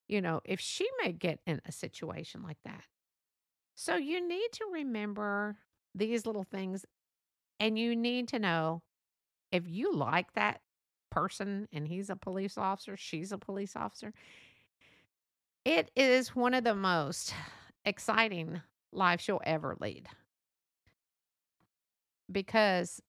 you 0.08 0.22
know, 0.22 0.40
if 0.44 0.58
she 0.58 0.88
may 1.02 1.12
get 1.12 1.38
in 1.46 1.60
a 1.66 1.72
situation 1.72 2.42
like 2.42 2.56
that. 2.64 2.82
So 3.74 3.96
you 3.96 4.26
need 4.26 4.48
to 4.54 4.64
remember 4.72 5.56
these 5.94 6.26
little 6.26 6.44
things 6.44 6.84
and 7.60 7.78
you 7.78 7.94
need 7.94 8.28
to 8.28 8.38
know 8.38 8.82
if 9.52 9.64
you 9.68 9.94
like 9.94 10.32
that 10.34 10.60
person 11.10 11.68
and 11.72 11.86
he's 11.86 12.10
a 12.10 12.16
police 12.16 12.58
officer, 12.58 12.96
she's 12.96 13.32
a 13.32 13.38
police 13.38 13.76
officer, 13.76 14.12
it 15.64 15.90
is 15.94 16.34
one 16.34 16.54
of 16.54 16.64
the 16.64 16.74
most 16.74 17.34
exciting 17.84 18.60
lives 18.92 19.28
you'll 19.28 19.42
ever 19.44 19.76
lead. 19.80 20.08
Because 22.30 23.00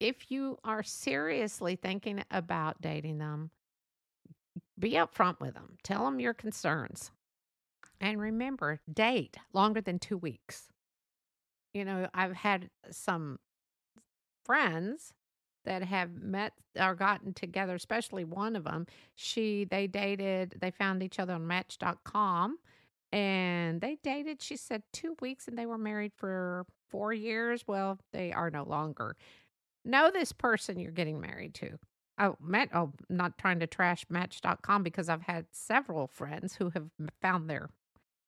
if 0.00 0.30
you 0.30 0.58
are 0.64 0.82
seriously 0.82 1.76
thinking 1.76 2.24
about 2.30 2.80
dating 2.80 3.18
them, 3.18 3.50
be 4.78 4.92
upfront 4.92 5.38
with 5.40 5.54
them. 5.54 5.76
Tell 5.84 6.06
them 6.06 6.18
your 6.18 6.34
concerns. 6.34 7.10
And 8.00 8.18
remember, 8.18 8.80
date 8.90 9.36
longer 9.52 9.82
than 9.82 9.98
two 9.98 10.16
weeks. 10.16 10.68
You 11.74 11.84
know, 11.84 12.08
I've 12.14 12.34
had 12.34 12.70
some 12.90 13.38
friends 14.44 15.12
that 15.66 15.82
have 15.82 16.14
met 16.14 16.54
or 16.80 16.94
gotten 16.94 17.34
together, 17.34 17.74
especially 17.74 18.24
one 18.24 18.56
of 18.56 18.64
them. 18.64 18.86
She, 19.14 19.64
they 19.64 19.86
dated, 19.86 20.56
they 20.60 20.70
found 20.70 21.02
each 21.02 21.18
other 21.18 21.34
on 21.34 21.46
match.com 21.46 22.58
and 23.12 23.80
they 23.80 23.98
dated, 24.02 24.40
she 24.40 24.56
said, 24.56 24.82
two 24.92 25.16
weeks 25.20 25.46
and 25.46 25.58
they 25.58 25.66
were 25.66 25.78
married 25.78 26.12
for 26.16 26.64
four 26.88 27.12
years. 27.12 27.64
Well, 27.66 27.98
they 28.12 28.32
are 28.32 28.50
no 28.50 28.64
longer. 28.64 29.16
Know 29.84 30.10
this 30.10 30.32
person 30.32 30.78
you're 30.78 30.92
getting 30.92 31.20
married 31.20 31.54
to. 31.54 31.78
Oh, 32.18 32.36
oh, 32.74 32.92
not 33.08 33.38
trying 33.38 33.60
to 33.60 33.66
trash 33.66 34.04
Match.com 34.10 34.82
because 34.82 35.08
I've 35.08 35.22
had 35.22 35.46
several 35.52 36.06
friends 36.06 36.54
who 36.54 36.70
have 36.70 36.90
found 37.22 37.48
their 37.48 37.70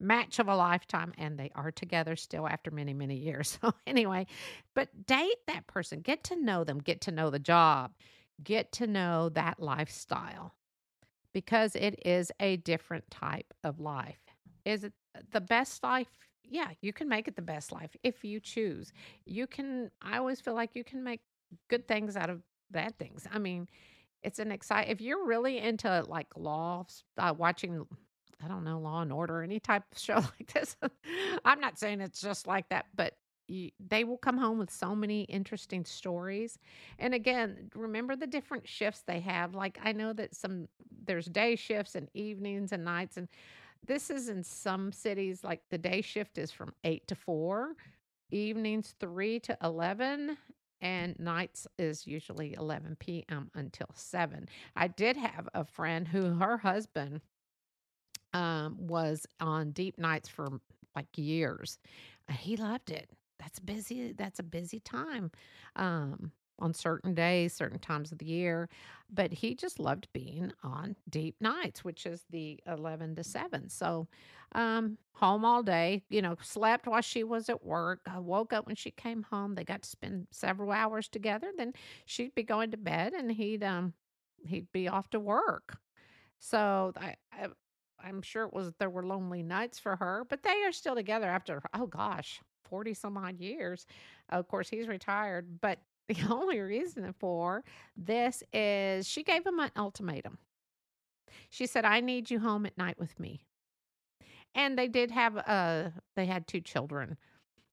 match 0.00 0.38
of 0.38 0.48
a 0.48 0.56
lifetime 0.56 1.12
and 1.16 1.38
they 1.38 1.50
are 1.54 1.70
together 1.70 2.16
still 2.16 2.46
after 2.46 2.70
many, 2.70 2.94
many 2.94 3.16
years. 3.16 3.58
So, 3.62 3.72
anyway, 3.86 4.26
but 4.74 5.06
date 5.06 5.46
that 5.46 5.66
person, 5.66 6.00
get 6.00 6.24
to 6.24 6.36
know 6.36 6.64
them, 6.64 6.78
get 6.78 7.02
to 7.02 7.12
know 7.12 7.30
the 7.30 7.38
job, 7.38 7.92
get 8.42 8.72
to 8.72 8.86
know 8.86 9.28
that 9.30 9.60
lifestyle 9.60 10.54
because 11.32 11.76
it 11.76 12.00
is 12.04 12.32
a 12.40 12.56
different 12.58 13.10
type 13.10 13.52
of 13.64 13.80
life. 13.80 14.18
Is 14.64 14.84
it 14.84 14.92
uh, 15.16 15.20
the 15.32 15.40
best 15.40 15.82
life? 15.82 16.08
Yeah, 16.44 16.68
you 16.80 16.92
can 16.92 17.08
make 17.08 17.28
it 17.28 17.36
the 17.36 17.42
best 17.42 17.72
life 17.72 17.96
if 18.02 18.24
you 18.24 18.40
choose. 18.40 18.92
You 19.24 19.46
can, 19.46 19.90
I 20.02 20.18
always 20.18 20.40
feel 20.40 20.54
like 20.54 20.74
you 20.74 20.84
can 20.84 21.02
make 21.02 21.20
good 21.68 21.86
things 21.88 22.16
out 22.16 22.30
of 22.30 22.42
bad 22.70 22.98
things. 22.98 23.26
I 23.30 23.38
mean, 23.38 23.68
it's 24.22 24.38
an 24.38 24.52
exciting. 24.52 24.90
If 24.90 25.00
you're 25.00 25.26
really 25.26 25.58
into 25.58 26.04
like 26.08 26.28
law, 26.36 26.86
uh, 27.18 27.34
watching, 27.36 27.86
I 28.42 28.48
don't 28.48 28.64
know, 28.64 28.78
Law 28.78 29.02
and 29.02 29.12
Order, 29.12 29.42
any 29.42 29.60
type 29.60 29.84
of 29.92 29.98
show 30.00 30.14
like 30.16 30.52
this. 30.52 30.76
I'm 31.44 31.60
not 31.60 31.78
saying 31.78 32.00
it's 32.00 32.20
just 32.20 32.46
like 32.46 32.68
that, 32.70 32.86
but 32.94 33.14
you, 33.48 33.70
they 33.80 34.04
will 34.04 34.18
come 34.18 34.38
home 34.38 34.58
with 34.58 34.70
so 34.70 34.94
many 34.94 35.22
interesting 35.22 35.84
stories. 35.84 36.58
And 36.98 37.14
again, 37.14 37.70
remember 37.74 38.16
the 38.16 38.26
different 38.26 38.66
shifts 38.68 39.02
they 39.06 39.20
have. 39.20 39.54
Like 39.54 39.78
I 39.82 39.92
know 39.92 40.12
that 40.12 40.34
some 40.34 40.68
there's 41.04 41.26
day 41.26 41.56
shifts 41.56 41.94
and 41.94 42.08
evenings 42.14 42.72
and 42.72 42.84
nights, 42.84 43.16
and 43.16 43.28
this 43.86 44.10
is 44.10 44.28
in 44.28 44.44
some 44.44 44.92
cities. 44.92 45.42
Like 45.42 45.62
the 45.70 45.78
day 45.78 46.00
shift 46.00 46.38
is 46.38 46.52
from 46.52 46.72
eight 46.84 47.06
to 47.08 47.14
four 47.14 47.74
evenings 48.32 48.94
3 48.98 49.40
to 49.40 49.58
11 49.62 50.36
and 50.82 51.18
nights 51.18 51.66
is 51.78 52.06
usually 52.06 52.54
11 52.54 52.96
p.m. 52.98 53.50
until 53.54 53.88
7. 53.94 54.48
I 54.76 54.88
did 54.88 55.16
have 55.16 55.48
a 55.54 55.64
friend 55.64 56.06
who 56.06 56.34
her 56.34 56.58
husband 56.58 57.22
um, 58.34 58.76
was 58.78 59.26
on 59.40 59.70
deep 59.70 59.98
nights 59.98 60.28
for 60.28 60.60
like 60.94 61.06
years. 61.16 61.78
He 62.30 62.56
loved 62.56 62.90
it. 62.90 63.08
that's 63.38 63.58
busy. 63.58 64.12
That's 64.12 64.38
a 64.38 64.44
busy 64.44 64.80
time. 64.80 65.30
Um, 65.76 66.32
on 66.62 66.74
certain 66.74 67.14
days, 67.14 67.52
certain 67.54 67.78
times 67.78 68.12
of 68.12 68.18
the 68.18 68.26
year. 68.26 68.68
But 69.10 69.32
he 69.32 69.54
just 69.54 69.78
loved 69.78 70.08
being 70.14 70.52
on 70.62 70.96
deep 71.10 71.36
nights, 71.40 71.84
which 71.84 72.06
is 72.06 72.24
the 72.30 72.60
11 72.66 73.16
to 73.16 73.24
7. 73.24 73.68
So, 73.68 74.08
um, 74.54 74.98
home 75.14 75.44
all 75.44 75.62
day, 75.62 76.04
you 76.08 76.22
know, 76.22 76.36
slept 76.42 76.86
while 76.86 77.02
she 77.02 77.24
was 77.24 77.48
at 77.48 77.64
work. 77.64 78.00
I 78.06 78.18
woke 78.20 78.52
up 78.52 78.66
when 78.66 78.76
she 78.76 78.90
came 78.90 79.22
home. 79.24 79.54
They 79.54 79.64
got 79.64 79.82
to 79.82 79.88
spend 79.88 80.28
several 80.30 80.72
hours 80.72 81.08
together. 81.08 81.52
Then 81.56 81.72
she'd 82.06 82.34
be 82.34 82.42
going 82.42 82.70
to 82.72 82.76
bed 82.78 83.12
and 83.14 83.30
he'd, 83.32 83.62
um, 83.62 83.94
he'd 84.46 84.72
be 84.72 84.88
off 84.88 85.10
to 85.10 85.20
work. 85.20 85.78
So 86.38 86.92
I, 86.96 87.16
I 87.32 87.48
I'm 88.02 88.22
sure 88.22 88.44
it 88.44 88.52
was 88.52 88.72
there 88.78 88.90
were 88.90 89.06
lonely 89.06 89.42
nights 89.42 89.78
for 89.78 89.96
her, 89.96 90.26
but 90.28 90.42
they 90.42 90.64
are 90.64 90.72
still 90.72 90.94
together 90.94 91.26
after 91.28 91.62
oh 91.74 91.86
gosh, 91.86 92.40
40 92.64 92.94
some 92.94 93.16
odd 93.16 93.38
years. 93.40 93.86
Of 94.28 94.48
course, 94.48 94.68
he's 94.68 94.88
retired, 94.88 95.60
but 95.60 95.78
the 96.08 96.26
only 96.30 96.60
reason 96.60 97.12
for 97.18 97.64
this 97.96 98.42
is 98.52 99.08
she 99.08 99.22
gave 99.22 99.46
him 99.46 99.58
an 99.58 99.70
ultimatum. 99.76 100.38
She 101.50 101.66
said, 101.66 101.84
I 101.84 102.00
need 102.00 102.30
you 102.30 102.40
home 102.40 102.66
at 102.66 102.76
night 102.78 102.98
with 102.98 103.18
me. 103.18 103.44
And 104.54 104.78
they 104.78 104.88
did 104.88 105.10
have 105.10 105.36
uh 105.38 105.90
they 106.16 106.26
had 106.26 106.46
two 106.46 106.60
children. 106.60 107.16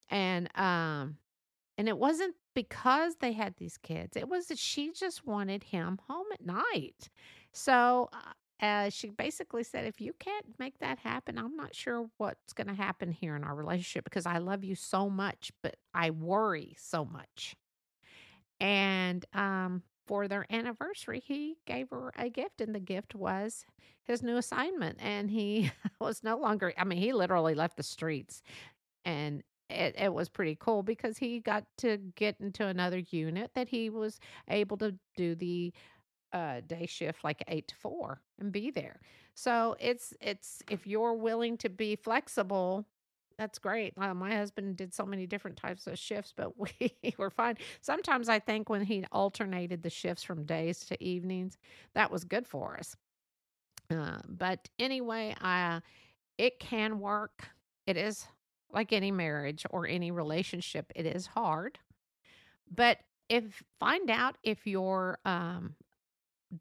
And 0.09 0.49
um 0.57 1.17
and 1.77 1.87
it 1.87 1.97
wasn't 1.97 2.35
because 2.53 3.15
they 3.17 3.31
had 3.31 3.55
these 3.57 3.77
kids. 3.77 4.17
It 4.17 4.27
was 4.27 4.47
that 4.47 4.59
she 4.59 4.91
just 4.91 5.25
wanted 5.25 5.63
him 5.63 5.99
home 6.07 6.25
at 6.33 6.45
night. 6.45 7.09
So 7.53 8.09
uh, 8.11 8.65
uh, 8.65 8.89
she 8.89 9.09
basically 9.09 9.63
said, 9.63 9.85
if 9.85 10.01
you 10.01 10.13
can't 10.19 10.45
make 10.59 10.79
that 10.79 10.99
happen, 10.99 11.37
I'm 11.37 11.55
not 11.55 11.73
sure 11.73 12.09
what's 12.17 12.51
going 12.51 12.67
to 12.67 12.73
happen 12.73 13.11
here 13.11 13.35
in 13.37 13.45
our 13.45 13.55
relationship 13.55 14.03
because 14.03 14.25
I 14.25 14.39
love 14.39 14.65
you 14.65 14.75
so 14.75 15.09
much, 15.09 15.53
but 15.63 15.77
I 15.93 16.09
worry 16.09 16.75
so 16.77 17.05
much. 17.05 17.55
And 18.59 19.25
um, 19.33 19.83
for 20.07 20.27
their 20.27 20.45
anniversary, 20.51 21.21
he 21.25 21.57
gave 21.65 21.89
her 21.91 22.11
a 22.17 22.29
gift, 22.29 22.61
and 22.61 22.73
the 22.73 22.79
gift 22.79 23.15
was 23.15 23.65
his 24.03 24.23
new 24.23 24.37
assignment. 24.37 24.97
And 25.01 25.29
he 25.29 25.71
was 26.01 26.23
no 26.23 26.37
longer, 26.37 26.73
I 26.77 26.83
mean, 26.83 26.99
he 26.99 27.13
literally 27.13 27.55
left 27.55 27.77
the 27.77 27.83
streets. 27.83 28.41
And 29.05 29.43
it, 29.69 29.95
it 29.97 30.13
was 30.13 30.29
pretty 30.29 30.57
cool 30.59 30.83
because 30.83 31.17
he 31.17 31.39
got 31.39 31.65
to 31.77 31.97
get 32.15 32.37
into 32.39 32.65
another 32.65 32.99
unit 33.11 33.51
that 33.53 33.69
he 33.69 33.89
was 33.89 34.19
able 34.49 34.77
to 34.77 34.95
do 35.15 35.35
the 35.35 35.73
uh, 36.33 36.61
day 36.65 36.85
shift 36.85 37.23
like 37.23 37.43
eight 37.47 37.67
to 37.67 37.75
four 37.75 38.21
and 38.39 38.51
be 38.51 38.71
there. 38.71 38.99
So 39.33 39.75
it's 39.79 40.13
it's 40.21 40.61
if 40.69 40.85
you're 40.85 41.13
willing 41.13 41.57
to 41.59 41.69
be 41.69 41.95
flexible 41.95 42.85
that's 43.39 43.57
great. 43.57 43.93
Uh, 43.97 44.13
my 44.13 44.35
husband 44.35 44.75
did 44.75 44.93
so 44.93 45.05
many 45.05 45.25
different 45.25 45.55
types 45.55 45.87
of 45.87 45.97
shifts, 45.97 46.33
but 46.35 46.51
we 46.59 46.91
were 47.17 47.29
fine. 47.29 47.55
Sometimes 47.79 48.27
I 48.27 48.37
think 48.37 48.69
when 48.69 48.83
he 48.83 49.05
alternated 49.13 49.81
the 49.81 49.89
shifts 49.89 50.23
from 50.23 50.43
days 50.43 50.81
to 50.87 51.01
evenings, 51.01 51.57
that 51.95 52.11
was 52.11 52.25
good 52.25 52.45
for 52.45 52.75
us. 52.77 52.97
Uh, 53.89 54.19
but 54.27 54.67
anyway, 54.77 55.33
uh, 55.41 55.79
it 56.37 56.59
can 56.59 56.99
work. 56.99 57.47
It 57.87 57.95
is 57.95 58.27
like 58.73 58.91
any 58.91 59.09
marriage 59.09 59.65
or 59.69 59.87
any 59.87 60.11
relationship, 60.11 60.91
it 60.93 61.05
is 61.05 61.25
hard. 61.25 61.79
But 62.69 62.97
if 63.29 63.63
find 63.79 64.11
out 64.11 64.37
if 64.43 64.67
your 64.67 65.17
um, 65.23 65.75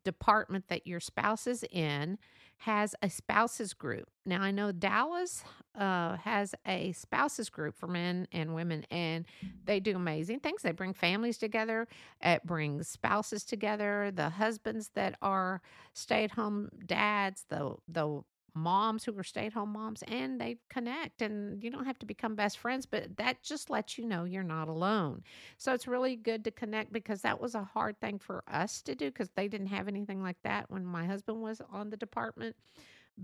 department 0.04 0.68
that 0.68 0.86
your 0.86 1.00
spouse 1.00 1.48
is 1.48 1.64
in 1.72 2.18
has 2.58 2.94
a 3.02 3.08
spouses 3.08 3.72
group. 3.72 4.08
Now, 4.26 4.42
I 4.42 4.50
know 4.50 4.72
Dallas 4.72 5.44
uh, 5.76 6.16
has 6.16 6.54
a 6.66 6.92
spouses 6.92 7.48
group 7.48 7.76
for 7.76 7.86
men 7.86 8.26
and 8.32 8.54
women, 8.54 8.84
and 8.90 9.24
they 9.64 9.78
do 9.78 9.94
amazing 9.94 10.40
things. 10.40 10.62
They 10.62 10.72
bring 10.72 10.92
families 10.92 11.38
together, 11.38 11.86
it 12.20 12.44
brings 12.44 12.88
spouses 12.88 13.44
together, 13.44 14.10
the 14.12 14.28
husbands 14.28 14.90
that 14.94 15.16
are 15.22 15.62
stay 15.92 16.24
at 16.24 16.32
home 16.32 16.68
dads, 16.84 17.44
the, 17.48 17.76
the 17.86 18.22
moms 18.54 19.04
who 19.04 19.16
are 19.18 19.24
stay 19.24 19.46
at 19.46 19.52
home 19.52 19.72
moms 19.72 20.02
and 20.08 20.40
they 20.40 20.56
connect 20.68 21.22
and 21.22 21.62
you 21.62 21.70
don't 21.70 21.84
have 21.84 21.98
to 21.98 22.06
become 22.06 22.34
best 22.34 22.58
friends, 22.58 22.86
but 22.86 23.16
that 23.16 23.42
just 23.42 23.70
lets 23.70 23.98
you 23.98 24.04
know 24.04 24.24
you're 24.24 24.42
not 24.42 24.68
alone. 24.68 25.22
So 25.56 25.72
it's 25.72 25.86
really 25.86 26.16
good 26.16 26.44
to 26.44 26.50
connect 26.50 26.92
because 26.92 27.22
that 27.22 27.40
was 27.40 27.54
a 27.54 27.62
hard 27.62 28.00
thing 28.00 28.18
for 28.18 28.42
us 28.48 28.82
to 28.82 28.94
do 28.94 29.06
because 29.06 29.30
they 29.30 29.48
didn't 29.48 29.68
have 29.68 29.88
anything 29.88 30.22
like 30.22 30.40
that 30.44 30.70
when 30.70 30.84
my 30.84 31.06
husband 31.06 31.40
was 31.40 31.60
on 31.72 31.90
the 31.90 31.96
department. 31.96 32.56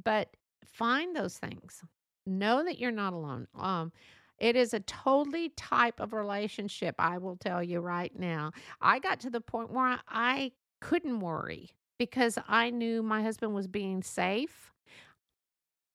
But 0.04 0.28
find 0.64 1.14
those 1.14 1.38
things. 1.38 1.82
Know 2.26 2.64
that 2.64 2.78
you're 2.78 2.90
not 2.90 3.12
alone. 3.12 3.48
Um, 3.58 3.92
it 4.38 4.56
is 4.56 4.74
a 4.74 4.80
totally 4.80 5.50
type 5.50 6.00
of 6.00 6.12
relationship, 6.12 6.96
I 6.98 7.18
will 7.18 7.36
tell 7.36 7.62
you 7.62 7.80
right 7.80 8.16
now. 8.18 8.52
I 8.80 8.98
got 8.98 9.20
to 9.20 9.30
the 9.30 9.40
point 9.40 9.70
where 9.70 10.00
I 10.08 10.52
couldn't 10.80 11.20
worry 11.20 11.70
because 11.98 12.38
I 12.48 12.70
knew 12.70 13.02
my 13.02 13.22
husband 13.22 13.54
was 13.54 13.66
being 13.66 14.02
safe 14.02 14.73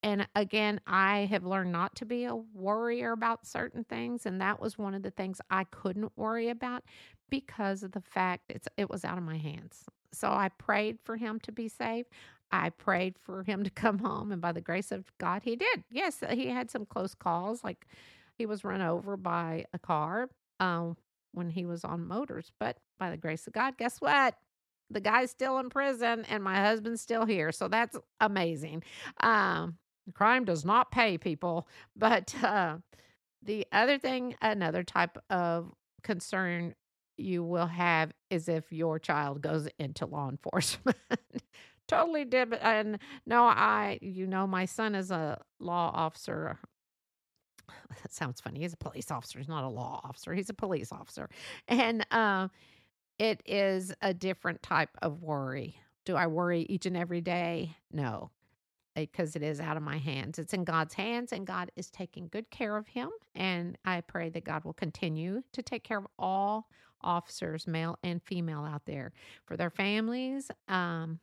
and 0.01 0.27
again, 0.35 0.79
I 0.87 1.27
have 1.29 1.43
learned 1.43 1.71
not 1.71 1.95
to 1.97 2.05
be 2.05 2.25
a 2.25 2.35
worrier 2.35 3.11
about 3.11 3.45
certain 3.45 3.83
things. 3.83 4.25
And 4.25 4.39
that 4.41 4.59
was 4.61 4.77
one 4.77 4.93
of 4.93 5.03
the 5.03 5.11
things 5.11 5.41
I 5.49 5.65
couldn't 5.65 6.11
worry 6.15 6.49
about 6.49 6.83
because 7.29 7.83
of 7.83 7.91
the 7.91 8.01
fact 8.01 8.45
it's, 8.49 8.67
it 8.77 8.89
was 8.89 9.03
out 9.03 9.17
of 9.17 9.23
my 9.23 9.37
hands. 9.37 9.83
So 10.13 10.29
I 10.29 10.49
prayed 10.57 10.99
for 11.03 11.17
him 11.17 11.39
to 11.41 11.51
be 11.51 11.67
safe. 11.67 12.05
I 12.51 12.69
prayed 12.69 13.15
for 13.19 13.43
him 13.43 13.63
to 13.65 13.69
come 13.69 13.99
home. 13.99 14.31
And 14.31 14.41
by 14.41 14.53
the 14.53 14.61
grace 14.61 14.91
of 14.91 15.05
God, 15.17 15.41
he 15.43 15.55
did. 15.55 15.83
Yes, 15.91 16.23
he 16.31 16.47
had 16.47 16.71
some 16.71 16.85
close 16.85 17.13
calls, 17.13 17.63
like 17.63 17.85
he 18.37 18.45
was 18.45 18.63
run 18.63 18.81
over 18.81 19.17
by 19.17 19.65
a 19.73 19.79
car 19.79 20.29
um, 20.61 20.95
when 21.33 21.49
he 21.49 21.65
was 21.65 21.83
on 21.83 22.07
motors. 22.07 22.51
But 22.57 22.77
by 22.97 23.11
the 23.11 23.17
grace 23.17 23.47
of 23.47 23.53
God, 23.53 23.77
guess 23.77 23.99
what? 23.99 24.35
the 24.91 24.99
guy's 24.99 25.31
still 25.31 25.59
in 25.59 25.69
prison 25.69 26.25
and 26.29 26.43
my 26.43 26.61
husband's 26.61 27.01
still 27.01 27.25
here. 27.25 27.51
So 27.51 27.67
that's 27.67 27.95
amazing. 28.19 28.83
Um, 29.21 29.77
Crime 30.13 30.45
does 30.45 30.65
not 30.65 30.91
pay 30.91 31.17
people. 31.17 31.67
But 31.95 32.33
uh, 32.43 32.77
the 33.41 33.65
other 33.71 33.97
thing, 33.97 34.35
another 34.41 34.83
type 34.83 35.17
of 35.29 35.71
concern 36.03 36.75
you 37.17 37.43
will 37.43 37.67
have 37.67 38.11
is 38.29 38.47
if 38.47 38.71
your 38.71 38.97
child 38.97 39.41
goes 39.41 39.67
into 39.77 40.05
law 40.05 40.29
enforcement. 40.29 40.97
totally 41.87 42.25
did. 42.25 42.53
And 42.53 42.99
no, 43.25 43.43
I, 43.43 43.99
you 44.01 44.25
know, 44.25 44.47
my 44.47 44.65
son 44.65 44.95
is 44.95 45.11
a 45.11 45.41
law 45.59 45.91
officer. 45.93 46.57
That 48.01 48.13
sounds 48.13 48.39
funny. 48.39 48.61
He's 48.61 48.73
a 48.73 48.77
police 48.77 49.11
officer. 49.11 49.39
He's 49.39 49.49
not 49.49 49.63
a 49.63 49.67
law 49.67 49.99
officer. 50.03 50.33
He's 50.33 50.49
a 50.49 50.53
police 50.53 50.91
officer. 50.91 51.27
And 51.67 52.05
uh, 52.11 52.47
it 53.17 53.41
is 53.45 53.93
a 54.01 54.13
different 54.13 54.63
type 54.63 54.91
of 55.01 55.21
worry. 55.21 55.75
Do 56.05 56.15
I 56.15 56.27
worry 56.27 56.61
each 56.69 56.85
and 56.85 56.95
every 56.95 57.21
day? 57.21 57.75
No 57.91 58.31
because 59.01 59.35
it 59.35 59.43
is 59.43 59.59
out 59.59 59.77
of 59.77 59.83
my 59.83 59.97
hands. 59.97 60.39
It's 60.39 60.53
in 60.53 60.63
God's 60.63 60.93
hands, 60.93 61.31
and 61.31 61.45
God 61.45 61.71
is 61.75 61.89
taking 61.89 62.27
good 62.27 62.49
care 62.49 62.77
of 62.77 62.87
him. 62.87 63.09
And 63.35 63.77
I 63.85 64.01
pray 64.01 64.29
that 64.29 64.43
God 64.43 64.63
will 64.65 64.73
continue 64.73 65.43
to 65.53 65.61
take 65.61 65.83
care 65.83 65.97
of 65.99 66.07
all 66.17 66.69
officers, 67.01 67.67
male 67.67 67.97
and 68.03 68.21
female, 68.23 68.65
out 68.65 68.85
there 68.85 69.13
for 69.45 69.57
their 69.57 69.69
families. 69.69 70.51
Um, 70.67 71.19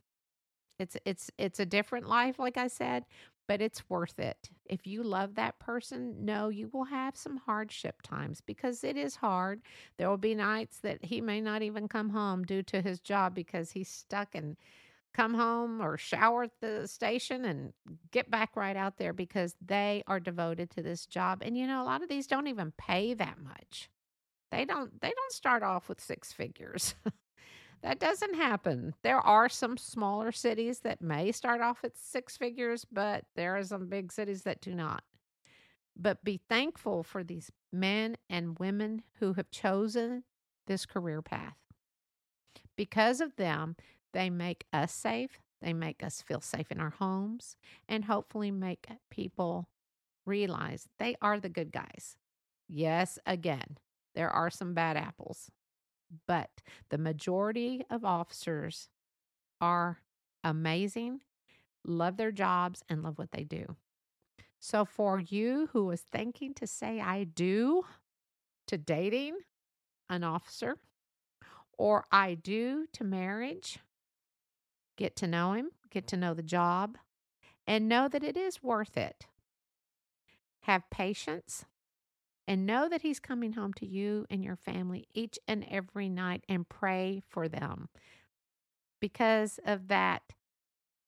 it's 0.79 0.97
it's 1.05 1.31
it's 1.39 1.61
a 1.61 1.67
different 1.67 2.09
life, 2.09 2.39
like 2.39 2.57
I 2.57 2.69
said, 2.69 3.05
but 3.47 3.61
it's 3.61 3.89
worth 3.89 4.19
it. 4.19 4.51
If 4.67 4.87
you 4.87 5.03
love 5.03 5.35
that 5.37 5.59
person, 5.59 6.25
no, 6.25 6.49
you 6.49 6.69
will 6.73 6.85
have 6.85 7.17
some 7.17 7.39
hardship 7.39 8.03
times 8.03 8.41
because 8.41 8.85
it 8.85 8.97
is 8.97 9.17
hard. 9.17 9.63
There 9.97 10.11
will 10.11 10.17
be 10.17 10.35
nights 10.35 10.79
that 10.79 11.05
he 11.05 11.21
may 11.21 11.41
not 11.41 11.63
even 11.63 11.89
come 11.89 12.11
home 12.11 12.45
due 12.45 12.63
to 12.65 12.81
his 12.81 13.01
job 13.01 13.35
because 13.35 13.71
he's 13.71 13.89
stuck 13.89 14.35
and 14.35 14.57
come 15.17 15.35
home 15.35 15.81
or 15.81 15.97
shower 15.97 16.45
at 16.45 16.61
the 16.61 16.87
station 16.87 17.47
and 17.47 17.73
get 18.13 18.31
back 18.31 18.55
right 18.55 18.77
out 18.77 18.99
there 18.99 19.15
because 19.15 19.55
they 19.65 20.03
are 20.07 20.21
devoted 20.21 20.71
to 20.71 20.83
this 20.83 21.07
job. 21.07 21.43
And 21.43 21.57
you 21.57 21.67
know, 21.67 21.83
a 21.83 21.85
lot 21.87 22.03
of 22.03 22.09
these 22.09 22.27
don't 22.27 22.49
even 22.49 22.73
pay 22.77 23.15
that 23.15 23.39
much. 23.43 23.89
They 24.53 24.65
don't 24.67 25.01
they 25.01 25.09
don't 25.09 25.33
start 25.33 25.63
off 25.63 25.89
with 25.89 26.01
six 26.01 26.33
figures. 26.33 26.95
that 27.83 27.99
doesn't 27.99 28.35
happen. 28.35 28.95
There 29.03 29.19
are 29.19 29.49
some 29.49 29.79
smaller 29.79 30.33
cities 30.33 30.81
that 30.81 31.01
may 31.01 31.33
start 31.33 31.63
off 31.63 31.79
at 31.83 31.97
six 31.97 32.37
figures, 32.37 32.85
but 32.85 33.25
there 33.35 33.57
are 33.57 33.65
some 33.65 33.89
big 33.89 34.13
cities 34.13 34.43
that 34.43 34.61
do 34.61 34.75
not. 34.75 35.03
But 35.97 36.25
be 36.25 36.41
thankful 36.49 37.03
for 37.03 37.25
these 37.25 37.51
men 37.73 38.19
and 38.29 38.59
women 38.59 39.03
who 39.19 39.33
have 39.33 39.51
chosen 39.51 40.25
this 40.67 40.85
career 40.85 41.23
path. 41.23 41.57
Because 42.77 43.23
of 43.23 43.35
them, 43.37 43.77
they 44.17 44.31
make 44.31 44.65
us 44.73 44.95
safe, 44.95 45.43
they 45.61 45.75
make 45.75 46.03
us 46.03 46.23
feel 46.23 46.41
safe 46.41 46.73
in 46.73 46.81
our 46.81 46.95
homes, 46.99 47.59
and 47.87 48.07
hopefully 48.07 48.51
make 48.51 48.87
people 49.11 49.69
realize 50.25 50.89
they 50.99 51.17
are 51.21 51.39
the 51.39 51.51
good 51.51 51.71
guys. 51.71 52.17
Yes, 52.67 53.19
again, 53.27 53.77
there 54.15 54.31
are 54.31 54.49
some 54.49 54.73
bad 54.73 54.97
apples, 54.97 55.51
but 56.27 56.49
the 56.89 56.97
majority 56.97 57.85
of 57.91 58.07
officers 58.07 58.89
are 59.61 59.99
amazing, 60.43 61.21
love 61.85 62.17
their 62.17 62.33
jobs, 62.33 62.83
and 62.89 63.03
love 63.03 63.19
what 63.19 63.33
they 63.33 63.45
do. 63.45 63.77
So, 64.59 64.87
for 64.87 65.21
you 65.21 65.69
who 65.75 65.91
is 65.91 66.01
thinking 66.01 66.55
to 66.55 66.67
say, 66.67 67.01
I 67.01 67.25
do, 67.25 67.83
to 68.69 68.79
dating 68.79 69.37
an 70.09 70.25
officer, 70.25 70.79
or 71.77 72.07
I 72.11 72.33
do 72.33 72.87
to 72.95 73.05
marriage. 73.05 73.79
Get 74.97 75.17
to 75.17 75.27
know 75.27 75.53
him, 75.53 75.71
get 75.91 76.07
to 76.09 76.17
know 76.17 76.35
the 76.35 76.43
job, 76.43 76.97
and 77.67 77.89
know 77.89 78.09
that 78.09 78.25
it 78.25 78.37
is 78.37 78.63
worth 78.63 78.97
it. 78.97 79.27
Have 80.61 80.91
patience 80.91 81.65
and 82.49 82.67
know 82.67 82.89
that 82.89 83.03
He's 83.03 83.21
coming 83.21 83.53
home 83.53 83.73
to 83.75 83.87
you 83.87 84.27
and 84.31 84.45
your 84.45 84.57
family 84.57 85.09
each 85.15 85.39
and 85.49 85.67
every 85.71 86.09
night 86.09 86.45
and 86.49 86.69
pray 86.69 87.23
for 87.29 87.49
them. 87.49 87.89
Because 89.01 89.59
of 89.67 89.89
that, 89.89 90.23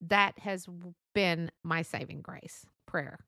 that 0.01 0.39
has 0.39 0.67
been 1.13 1.51
my 1.63 1.81
saving 1.81 2.21
grace 2.21 2.65
prayer. 2.85 3.19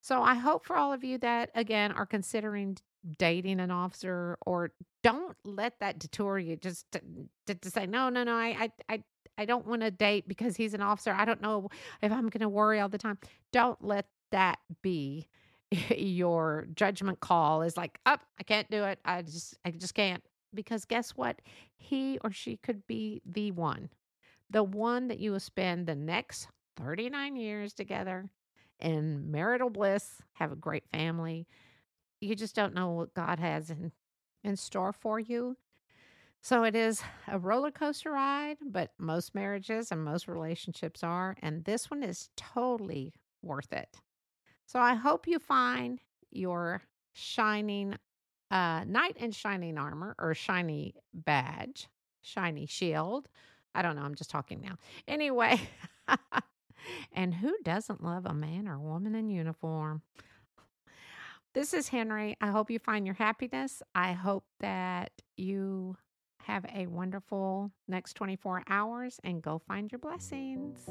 So 0.00 0.22
I 0.22 0.34
hope 0.34 0.64
for 0.64 0.76
all 0.76 0.92
of 0.92 1.04
you 1.04 1.18
that, 1.18 1.50
again, 1.54 1.92
are 1.92 2.06
considering 2.06 2.78
dating 3.18 3.60
an 3.60 3.70
officer 3.70 4.38
or 4.44 4.72
don't 5.02 5.36
let 5.44 5.78
that 5.80 5.98
detour 5.98 6.38
you 6.38 6.56
just 6.56 6.90
to, 6.92 7.00
to, 7.46 7.54
to 7.54 7.70
say, 7.70 7.86
no, 7.86 8.08
no, 8.08 8.24
no, 8.24 8.34
I, 8.34 8.70
I, 8.88 8.94
I, 8.94 9.04
I 9.38 9.44
don't 9.44 9.66
want 9.66 9.82
to 9.82 9.90
date 9.90 10.28
because 10.28 10.56
he's 10.56 10.74
an 10.74 10.82
officer. 10.82 11.12
I 11.12 11.24
don't 11.24 11.40
know 11.40 11.70
if 12.02 12.12
I'm 12.12 12.28
going 12.28 12.40
to 12.40 12.48
worry 12.48 12.80
all 12.80 12.88
the 12.88 12.98
time. 12.98 13.18
Don't 13.52 13.82
let 13.82 14.06
that 14.32 14.58
be 14.82 15.28
your 15.96 16.66
judgment 16.74 17.20
call 17.20 17.62
is 17.62 17.76
like, 17.76 17.98
up, 18.06 18.20
oh, 18.22 18.26
I 18.40 18.42
can't 18.42 18.70
do 18.70 18.84
it. 18.84 18.98
I 19.04 19.22
just, 19.22 19.56
I 19.64 19.70
just 19.70 19.94
can't. 19.94 20.22
Because 20.52 20.84
guess 20.84 21.10
what? 21.10 21.40
He 21.76 22.18
or 22.24 22.32
she 22.32 22.56
could 22.56 22.86
be 22.86 23.22
the 23.24 23.52
one, 23.52 23.88
the 24.50 24.64
one 24.64 25.08
that 25.08 25.20
you 25.20 25.30
will 25.32 25.40
spend 25.40 25.86
the 25.86 25.94
next 25.94 26.48
39 26.76 27.36
years 27.36 27.72
together 27.72 28.28
in 28.80 29.30
marital 29.30 29.70
bliss, 29.70 30.20
have 30.32 30.52
a 30.52 30.56
great 30.56 30.84
family. 30.92 31.46
You 32.20 32.34
just 32.34 32.54
don't 32.54 32.74
know 32.74 32.90
what 32.90 33.14
God 33.14 33.38
has 33.38 33.70
in, 33.70 33.92
in 34.44 34.56
store 34.56 34.92
for 34.92 35.18
you. 35.18 35.56
So 36.42 36.64
it 36.64 36.74
is 36.74 37.02
a 37.28 37.38
roller 37.38 37.70
coaster 37.70 38.12
ride, 38.12 38.58
but 38.64 38.92
most 38.98 39.34
marriages 39.34 39.92
and 39.92 40.02
most 40.02 40.26
relationships 40.28 41.02
are. 41.04 41.36
And 41.42 41.64
this 41.64 41.90
one 41.90 42.02
is 42.02 42.30
totally 42.36 43.12
worth 43.42 43.72
it. 43.72 44.00
So 44.66 44.78
I 44.78 44.94
hope 44.94 45.26
you 45.26 45.38
find 45.38 46.00
your 46.30 46.82
shining 47.12 47.96
uh, 48.50 48.84
knight 48.84 49.16
in 49.16 49.32
shining 49.32 49.78
armor 49.78 50.14
or 50.18 50.34
shiny 50.34 50.94
badge, 51.12 51.88
shiny 52.22 52.66
shield. 52.66 53.28
I 53.74 53.82
don't 53.82 53.96
know. 53.96 54.02
I'm 54.02 54.14
just 54.14 54.30
talking 54.30 54.60
now. 54.60 54.76
Anyway, 55.08 55.60
and 57.12 57.34
who 57.34 57.54
doesn't 57.62 58.02
love 58.02 58.26
a 58.26 58.34
man 58.34 58.68
or 58.68 58.78
woman 58.78 59.14
in 59.14 59.28
uniform? 59.30 60.02
This 61.52 61.74
is 61.74 61.88
Henrie. 61.88 62.36
I 62.40 62.52
hope 62.52 62.70
you 62.70 62.78
find 62.78 63.04
your 63.04 63.16
happiness. 63.16 63.82
I 63.92 64.12
hope 64.12 64.44
that 64.60 65.10
you 65.36 65.96
have 66.44 66.64
a 66.72 66.86
wonderful 66.86 67.72
next 67.88 68.14
24 68.14 68.62
hours 68.68 69.18
and 69.24 69.42
go 69.42 69.58
find 69.58 69.90
your 69.90 69.98
blessings. 69.98 70.88